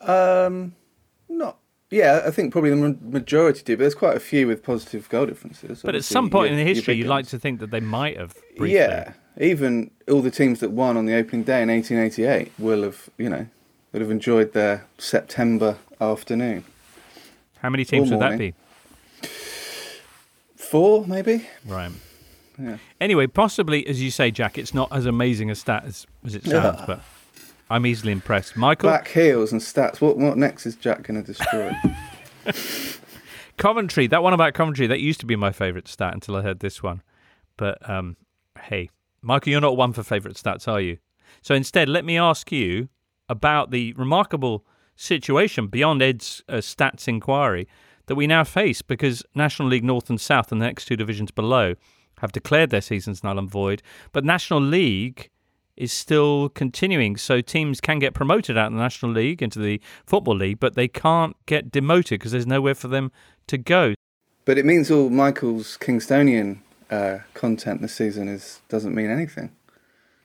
[0.00, 0.74] Um,
[1.28, 1.58] not.
[1.92, 5.26] Yeah, I think probably the majority do, but there's quite a few with positive goal
[5.26, 5.82] differences.
[5.82, 8.34] But at some point in the history, you'd like to think that they might have.
[8.56, 8.76] Briefly.
[8.76, 13.10] Yeah, even all the teams that won on the opening day in 1888 will have,
[13.18, 13.46] you know,
[13.92, 16.64] would have enjoyed their September afternoon.
[17.58, 18.54] How many teams would that be?
[20.56, 21.46] Four, maybe.
[21.66, 21.92] Right.
[22.58, 22.78] Yeah.
[23.00, 26.44] Anyway, possibly, as you say, Jack, it's not as amazing a stat as, as it
[26.44, 26.84] sounds, Yeah.
[26.86, 27.00] but
[27.72, 28.54] I'm easily impressed.
[28.54, 28.90] Michael?
[28.90, 29.98] Back heels and stats.
[30.00, 31.72] What what next is Jack going to destroy?
[33.56, 36.60] Coventry, that one about Coventry, that used to be my favourite stat until I heard
[36.60, 37.02] this one.
[37.56, 38.16] But um,
[38.60, 38.90] hey,
[39.22, 40.98] Michael, you're not one for favourite stats, are you?
[41.40, 42.90] So instead, let me ask you
[43.30, 47.66] about the remarkable situation beyond Ed's uh, stats inquiry
[48.06, 51.30] that we now face because National League North and South and the next two divisions
[51.30, 51.74] below
[52.18, 55.30] have declared their seasons null and void, but National League
[55.76, 57.16] is still continuing.
[57.16, 60.74] So teams can get promoted out of the National League into the Football League, but
[60.74, 63.10] they can't get demoted because there's nowhere for them
[63.46, 63.94] to go.
[64.44, 66.58] but it means all Michael's Kingstonian
[66.90, 69.50] uh, content this season is doesn't mean anything.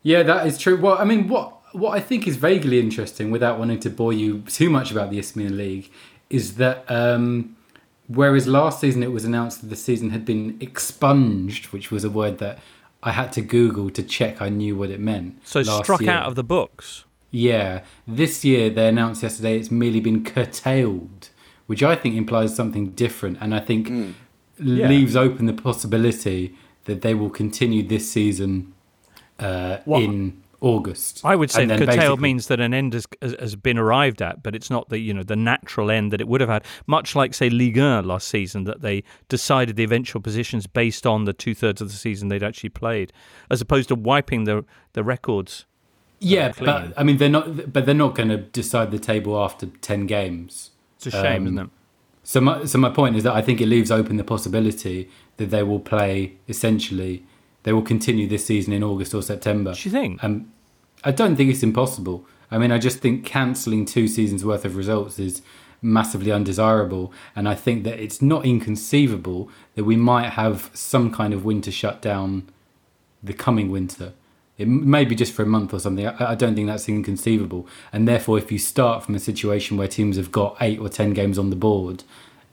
[0.03, 0.79] Yeah, that is true.
[0.79, 4.41] Well, I mean, what what I think is vaguely interesting, without wanting to bore you
[4.41, 5.91] too much about the Isthmian League,
[6.29, 7.55] is that um,
[8.07, 12.09] whereas last season it was announced that the season had been expunged, which was a
[12.09, 12.59] word that
[13.03, 15.45] I had to Google to check I knew what it meant.
[15.47, 16.11] So last struck year.
[16.11, 17.05] out of the books.
[17.31, 21.29] Yeah, this year they announced yesterday it's merely been curtailed,
[21.67, 23.89] which I think implies something different, and I think
[24.59, 24.87] Yeah.
[24.87, 28.73] leaves open the possibility that they will continue this season
[29.39, 31.21] uh, in August.
[31.23, 34.41] I would say curtailed basically- means that an end has, has, has been arrived at,
[34.41, 36.63] but it's not the you know the natural end that it would have had.
[36.87, 41.25] Much like say Ligue 1 last season, that they decided the eventual positions based on
[41.25, 43.13] the two thirds of the season they'd actually played,
[43.51, 45.65] as opposed to wiping the the records
[46.19, 47.71] Yeah, but I mean they're not.
[47.71, 50.71] But they're not going to decide the table after ten games.
[50.95, 51.69] It's a shame, Um, isn't it?
[52.23, 55.51] So my so my point is that I think it leaves open the possibility that
[55.51, 57.23] they will play essentially.
[57.63, 59.73] They will continue this season in August or September.
[59.73, 60.23] Do you think?
[60.23, 60.51] Um,
[61.03, 62.25] I don't think it's impossible.
[62.49, 65.41] I mean, I just think cancelling two seasons worth of results is
[65.81, 71.33] massively undesirable, and I think that it's not inconceivable that we might have some kind
[71.33, 72.49] of winter shutdown
[73.21, 74.13] the coming winter.
[74.57, 76.07] It may be just for a month or something.
[76.07, 77.67] I, I don't think that's inconceivable.
[77.93, 81.13] And therefore, if you start from a situation where teams have got eight or ten
[81.13, 82.03] games on the board,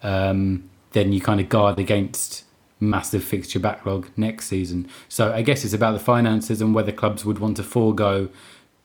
[0.02, 2.44] um, then you kind of guard against
[2.90, 4.88] massive fixture backlog next season.
[5.08, 8.28] So I guess it's about the finances and whether clubs would want to forego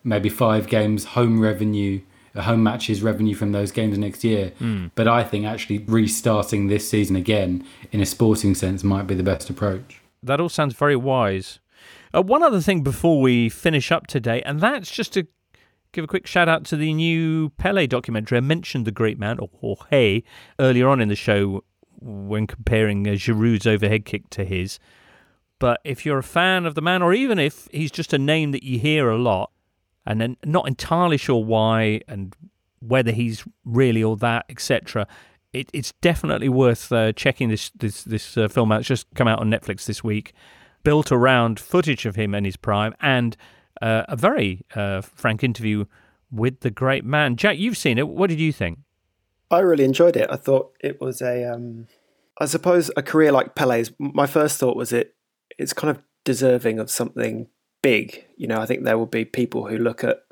[0.04, 2.02] maybe five games home revenue,
[2.36, 4.54] uh, home matches revenue from those games next year.
[4.60, 4.92] Mm.
[4.96, 9.24] But I think actually restarting this season again in a sporting sense might be the
[9.24, 10.02] best approach.
[10.24, 11.60] That all sounds very wise.
[12.14, 15.28] Uh, one other thing before we finish up today, and that's just to
[15.92, 18.38] give a quick shout out to the new Pele documentary.
[18.38, 20.24] I mentioned the great man, or Jorge,
[20.60, 21.64] earlier on in the show
[22.02, 24.80] when comparing uh, Giroud's overhead kick to his.
[25.60, 28.52] But if you're a fan of the man, or even if he's just a name
[28.52, 29.52] that you hear a lot,
[30.06, 32.36] and then not entirely sure why and
[32.80, 35.06] whether he's really all that, etc.,
[35.52, 38.80] it, it's definitely worth uh, checking this this this uh, film out.
[38.80, 40.34] It's just come out on Netflix this week,
[40.84, 43.36] built around footage of him in his prime and
[43.82, 45.86] uh, a very uh, frank interview
[46.32, 47.36] with the great man.
[47.36, 48.08] Jack, you've seen it.
[48.08, 48.80] What did you think?
[49.52, 50.28] I really enjoyed it.
[50.30, 51.88] I thought it was a, um,
[52.40, 53.92] I suppose, a career like Pele's.
[53.98, 55.16] My first thought was it,
[55.58, 57.48] it's kind of deserving of something
[57.82, 58.26] big.
[58.38, 60.24] You know, I think there will be people who look at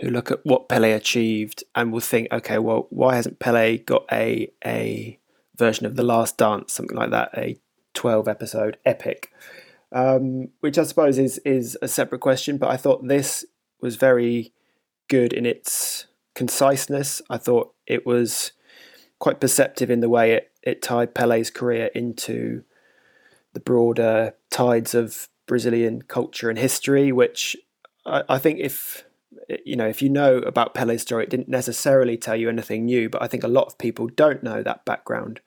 [0.00, 4.04] who look at what Pele achieved and will think, okay, well, why hasn't Pele got
[4.10, 5.18] a a
[5.56, 7.56] version of The Last Dance, something like that, a
[7.92, 9.30] twelve episode epic?
[9.92, 12.58] Um, which I suppose is is a separate question.
[12.58, 13.44] But I thought this
[13.80, 14.52] was very
[15.08, 17.22] good in its conciseness.
[17.30, 18.50] I thought it was
[19.18, 22.64] quite perceptive in the way it, it tied Pele's career into
[23.52, 27.56] the broader tides of Brazilian culture and history, which
[28.04, 29.04] I, I think if
[29.64, 33.08] you know if you know about Pele's story, it didn't necessarily tell you anything new,
[33.08, 35.40] but I think a lot of people don't know that background,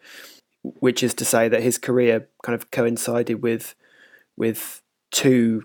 [0.62, 3.76] which is to say that his career kind of coincided with
[4.36, 5.64] with two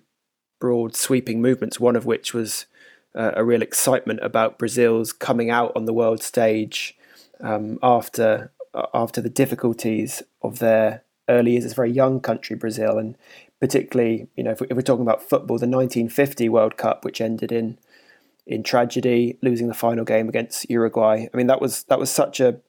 [0.60, 2.66] broad sweeping movements, one of which was
[3.14, 6.96] uh, a real excitement about Brazil's coming out on the world stage
[7.42, 8.52] um, after
[8.94, 11.64] after the difficulties of their early years.
[11.64, 13.16] It's a very young country, Brazil, and
[13.60, 17.20] particularly, you know, if, we, if we're talking about football, the 1950 World Cup, which
[17.20, 17.78] ended in
[18.44, 21.28] in tragedy, losing the final game against Uruguay.
[21.32, 22.60] I mean, that was that was such a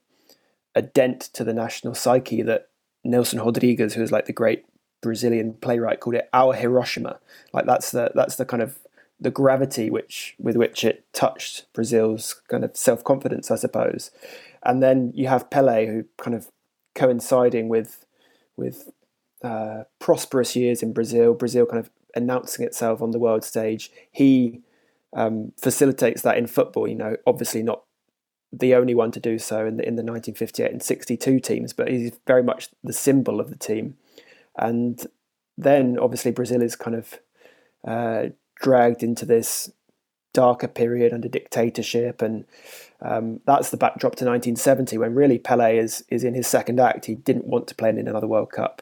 [0.75, 2.69] a dent to the national psyche that
[3.03, 4.65] Nelson Rodrigues, who was like the great
[5.01, 7.19] Brazilian playwright, called it our Hiroshima.
[7.53, 8.79] Like that's the that's the kind of
[9.19, 14.11] the gravity which with which it touched Brazil's kind of self confidence, I suppose.
[14.65, 16.49] And then you have Pele, who kind of
[16.95, 18.05] coinciding with
[18.55, 18.91] with
[19.43, 23.91] uh, prosperous years in Brazil, Brazil kind of announcing itself on the world stage.
[24.11, 24.61] He
[25.11, 26.87] um, facilitates that in football.
[26.87, 27.83] You know, obviously not
[28.51, 31.89] the only one to do so in the in the 1958 and 62 teams, but
[31.89, 33.97] he's very much the symbol of the team.
[34.55, 35.05] And
[35.57, 37.19] then obviously Brazil is kind of
[37.85, 39.71] uh, dragged into this
[40.33, 42.45] darker period under dictatorship, and
[43.01, 47.05] um, that's the backdrop to 1970 when really Pele is is in his second act.
[47.05, 48.81] He didn't want to play in another World Cup.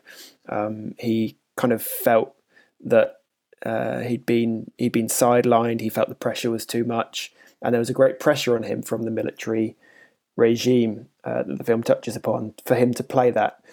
[0.49, 2.35] Um, he kind of felt
[2.83, 3.21] that
[3.65, 5.81] uh, he'd been he'd been sidelined.
[5.81, 8.81] He felt the pressure was too much, and there was a great pressure on him
[8.81, 9.75] from the military
[10.35, 13.63] regime uh, that the film touches upon for him to play that.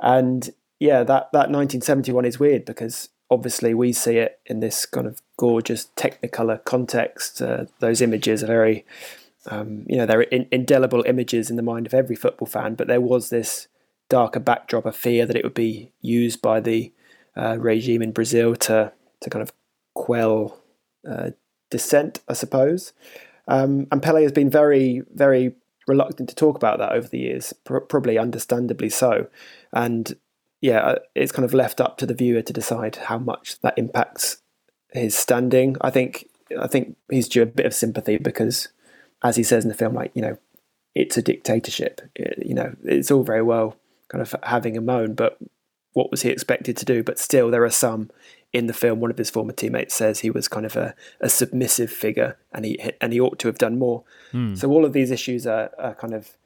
[0.00, 5.06] And yeah, that that 1971 is weird because obviously we see it in this kind
[5.06, 7.42] of gorgeous Technicolor context.
[7.42, 8.84] Uh, those images are very,
[9.50, 12.74] um, you know, they're in, indelible images in the mind of every football fan.
[12.74, 13.68] But there was this
[14.08, 16.92] darker backdrop of fear that it would be used by the
[17.36, 19.52] uh, regime in Brazil to to kind of
[19.94, 20.60] quell
[21.08, 21.30] uh,
[21.70, 22.92] dissent, I suppose.
[23.48, 25.54] Um, and Pele has been very, very
[25.86, 29.28] reluctant to talk about that over the years, pr- probably understandably so.
[29.72, 30.16] And
[30.60, 33.76] yeah, uh, it's kind of left up to the viewer to decide how much that
[33.76, 34.38] impacts
[34.92, 35.76] his standing.
[35.80, 36.28] I think
[36.58, 38.68] I think he's due a bit of sympathy because,
[39.22, 40.38] as he says in the film, like you know,
[40.94, 42.00] it's a dictatorship.
[42.14, 43.76] It, you know, it's all very well
[44.08, 45.38] kind of having a moan, but
[45.92, 47.02] what was he expected to do?
[47.02, 48.10] But still, there are some
[48.52, 49.00] in the film.
[49.00, 52.64] One of his former teammates says he was kind of a, a submissive figure, and
[52.64, 54.04] he and he ought to have done more.
[54.32, 54.54] Hmm.
[54.54, 56.36] So all of these issues are, are kind of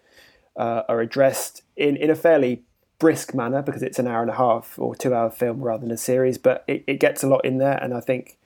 [0.57, 2.63] uh, are addressed in in a fairly
[3.01, 5.91] brisk manner because it's an hour and a half or two hour film rather than
[5.91, 8.39] a series, but it, it gets a lot in there, and I think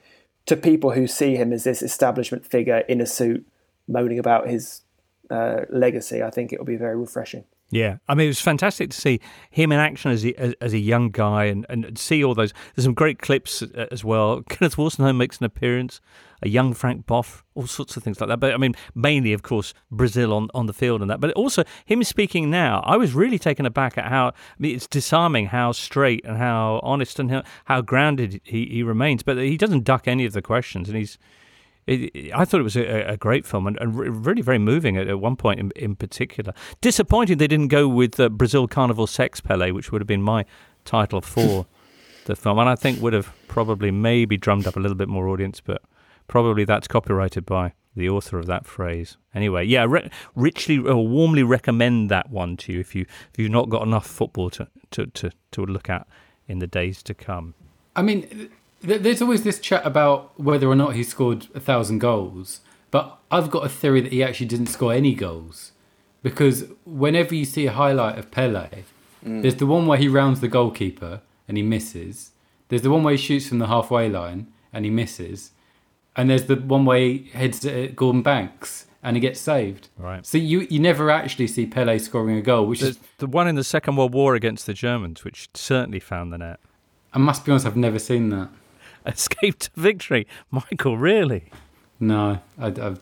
[0.46, 3.46] to people who see him as this establishment figure in a suit,
[3.86, 4.80] moaning about his
[5.28, 7.44] uh, legacy, I think it will be very refreshing.
[7.74, 9.18] Yeah, I mean, it was fantastic to see
[9.50, 12.54] him in action as a, as, as a young guy and, and see all those.
[12.74, 14.42] There's some great clips uh, as well.
[14.48, 16.00] Kenneth Wolstenholme makes an appearance,
[16.40, 18.38] a young Frank Bough, all sorts of things like that.
[18.38, 21.18] But I mean, mainly, of course, Brazil on, on the field and that.
[21.18, 24.86] But also, him speaking now, I was really taken aback at how I mean, it's
[24.86, 29.24] disarming how straight and how honest and how, how grounded he, he remains.
[29.24, 31.18] But he doesn't duck any of the questions and he's
[31.86, 35.08] it, I thought it was a, a great film and, and, really very moving at,
[35.08, 36.54] at one point in, in, particular.
[36.80, 40.44] Disappointing they didn't go with uh, Brazil Carnival Sex Pele, which would have been my
[40.84, 41.66] title for
[42.24, 45.28] the film, and I think would have probably maybe drummed up a little bit more
[45.28, 45.82] audience, but
[46.26, 49.16] probably that's copyrighted by the author of that phrase.
[49.34, 53.38] Anyway, yeah, re- richly or uh, warmly recommend that one to you if you if
[53.38, 56.06] you've not got enough football to, to, to, to look at
[56.48, 57.54] in the days to come.
[57.96, 58.50] I mean,
[58.84, 62.60] there's always this chat about whether or not he scored a thousand goals,
[62.90, 65.72] but I've got a theory that he actually didn't score any goals
[66.22, 68.68] because whenever you see a highlight of Pele,
[69.24, 69.42] mm.
[69.42, 72.30] there's the one where he rounds the goalkeeper and he misses.
[72.68, 75.52] There's the one where he shoots from the halfway line and he misses,
[76.16, 79.88] and there's the one where he heads at Gordon Banks and he gets saved.
[79.98, 80.24] Right.
[80.24, 83.46] So you you never actually see Pele scoring a goal, which There's is the one
[83.46, 86.58] in the Second World War against the Germans, which certainly found the net.
[87.12, 88.48] I must be honest, I've never seen that.
[89.12, 90.26] escape to victory.
[90.50, 91.50] Michael, really?
[92.00, 92.96] No, I, I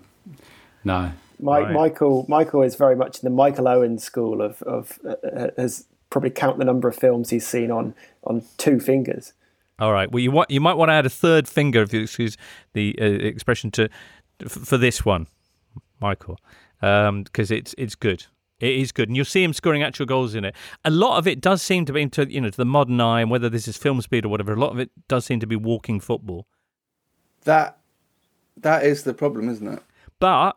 [0.85, 1.13] no.
[1.41, 1.75] Mike, right.
[1.75, 6.31] Michael, Michael is very much in the Michael Owen school of of uh, has probably
[6.31, 7.95] count the number of films he's seen on
[8.25, 9.33] on two fingers.
[9.79, 10.11] All right.
[10.11, 12.37] Well, you want you might want to add a third finger, if you excuse
[12.75, 13.89] the uh, expression, to
[14.47, 15.27] for this one,
[16.01, 16.39] Michael,
[16.81, 18.27] because um, it's it's good.
[18.63, 20.55] It is good, and you'll see him scoring actual goals in it.
[20.85, 23.21] A lot of it does seem to be to you know to the modern eye,
[23.21, 25.49] and whether this is film speed or whatever, a lot of it does seem to
[25.49, 26.47] be walking football.
[27.43, 27.79] That
[28.59, 29.83] that is the problem, isn't it?
[30.21, 30.57] But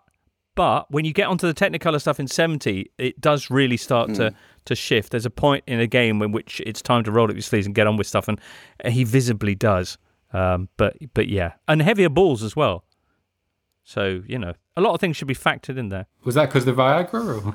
[0.54, 4.16] but when you get onto the Technicolor stuff in seventy, it does really start mm.
[4.18, 4.36] to hmm.
[4.66, 5.10] to shift.
[5.10, 7.66] There's a point in a game in which it's time to roll up your sleeves
[7.66, 8.40] and get on with stuff, and
[8.86, 9.98] he visibly does.
[10.32, 12.84] Um, but but yeah, and heavier balls as well.
[13.86, 16.08] So, you know, a lot of things should be factored in there.
[16.24, 17.46] Was that because the Viagra?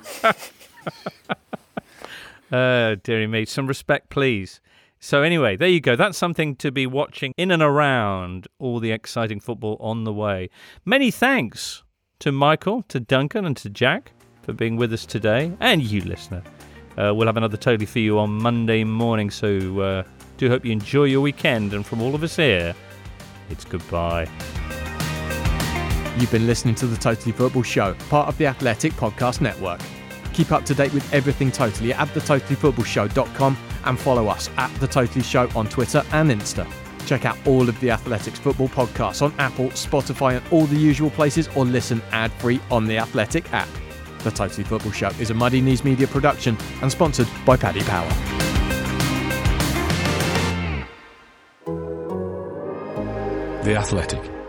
[2.52, 2.56] Or?
[2.56, 4.60] uh, dearie me, some respect, please.
[5.00, 5.96] So, anyway, there you go.
[5.96, 10.50] That's something to be watching in and around all the exciting football on the way.
[10.84, 11.82] Many thanks
[12.20, 14.12] to Michael, to Duncan, and to Jack
[14.42, 16.42] for being with us today, and you, listener.
[16.96, 20.02] Uh, we'll have another Totally for you on Monday morning, so uh,
[20.36, 21.72] do hope you enjoy your weekend.
[21.72, 22.74] And from all of us here,
[23.48, 24.28] it's goodbye.
[26.18, 29.80] You've been listening to the Totally Football Show, part of the Athletic Podcast Network.
[30.32, 35.22] Keep up to date with everything Totally at thetotallyfootballshow.com and follow us at The Totally
[35.22, 36.70] Show on Twitter and Insta.
[37.06, 41.10] Check out all of the Athletics football podcasts on Apple, Spotify, and all the usual
[41.10, 43.68] places, or listen ad free on the Athletic app.
[44.22, 48.08] The Totally Football Show is a Muddy Knees Media production and sponsored by Paddy Power.
[53.64, 54.39] The Athletic.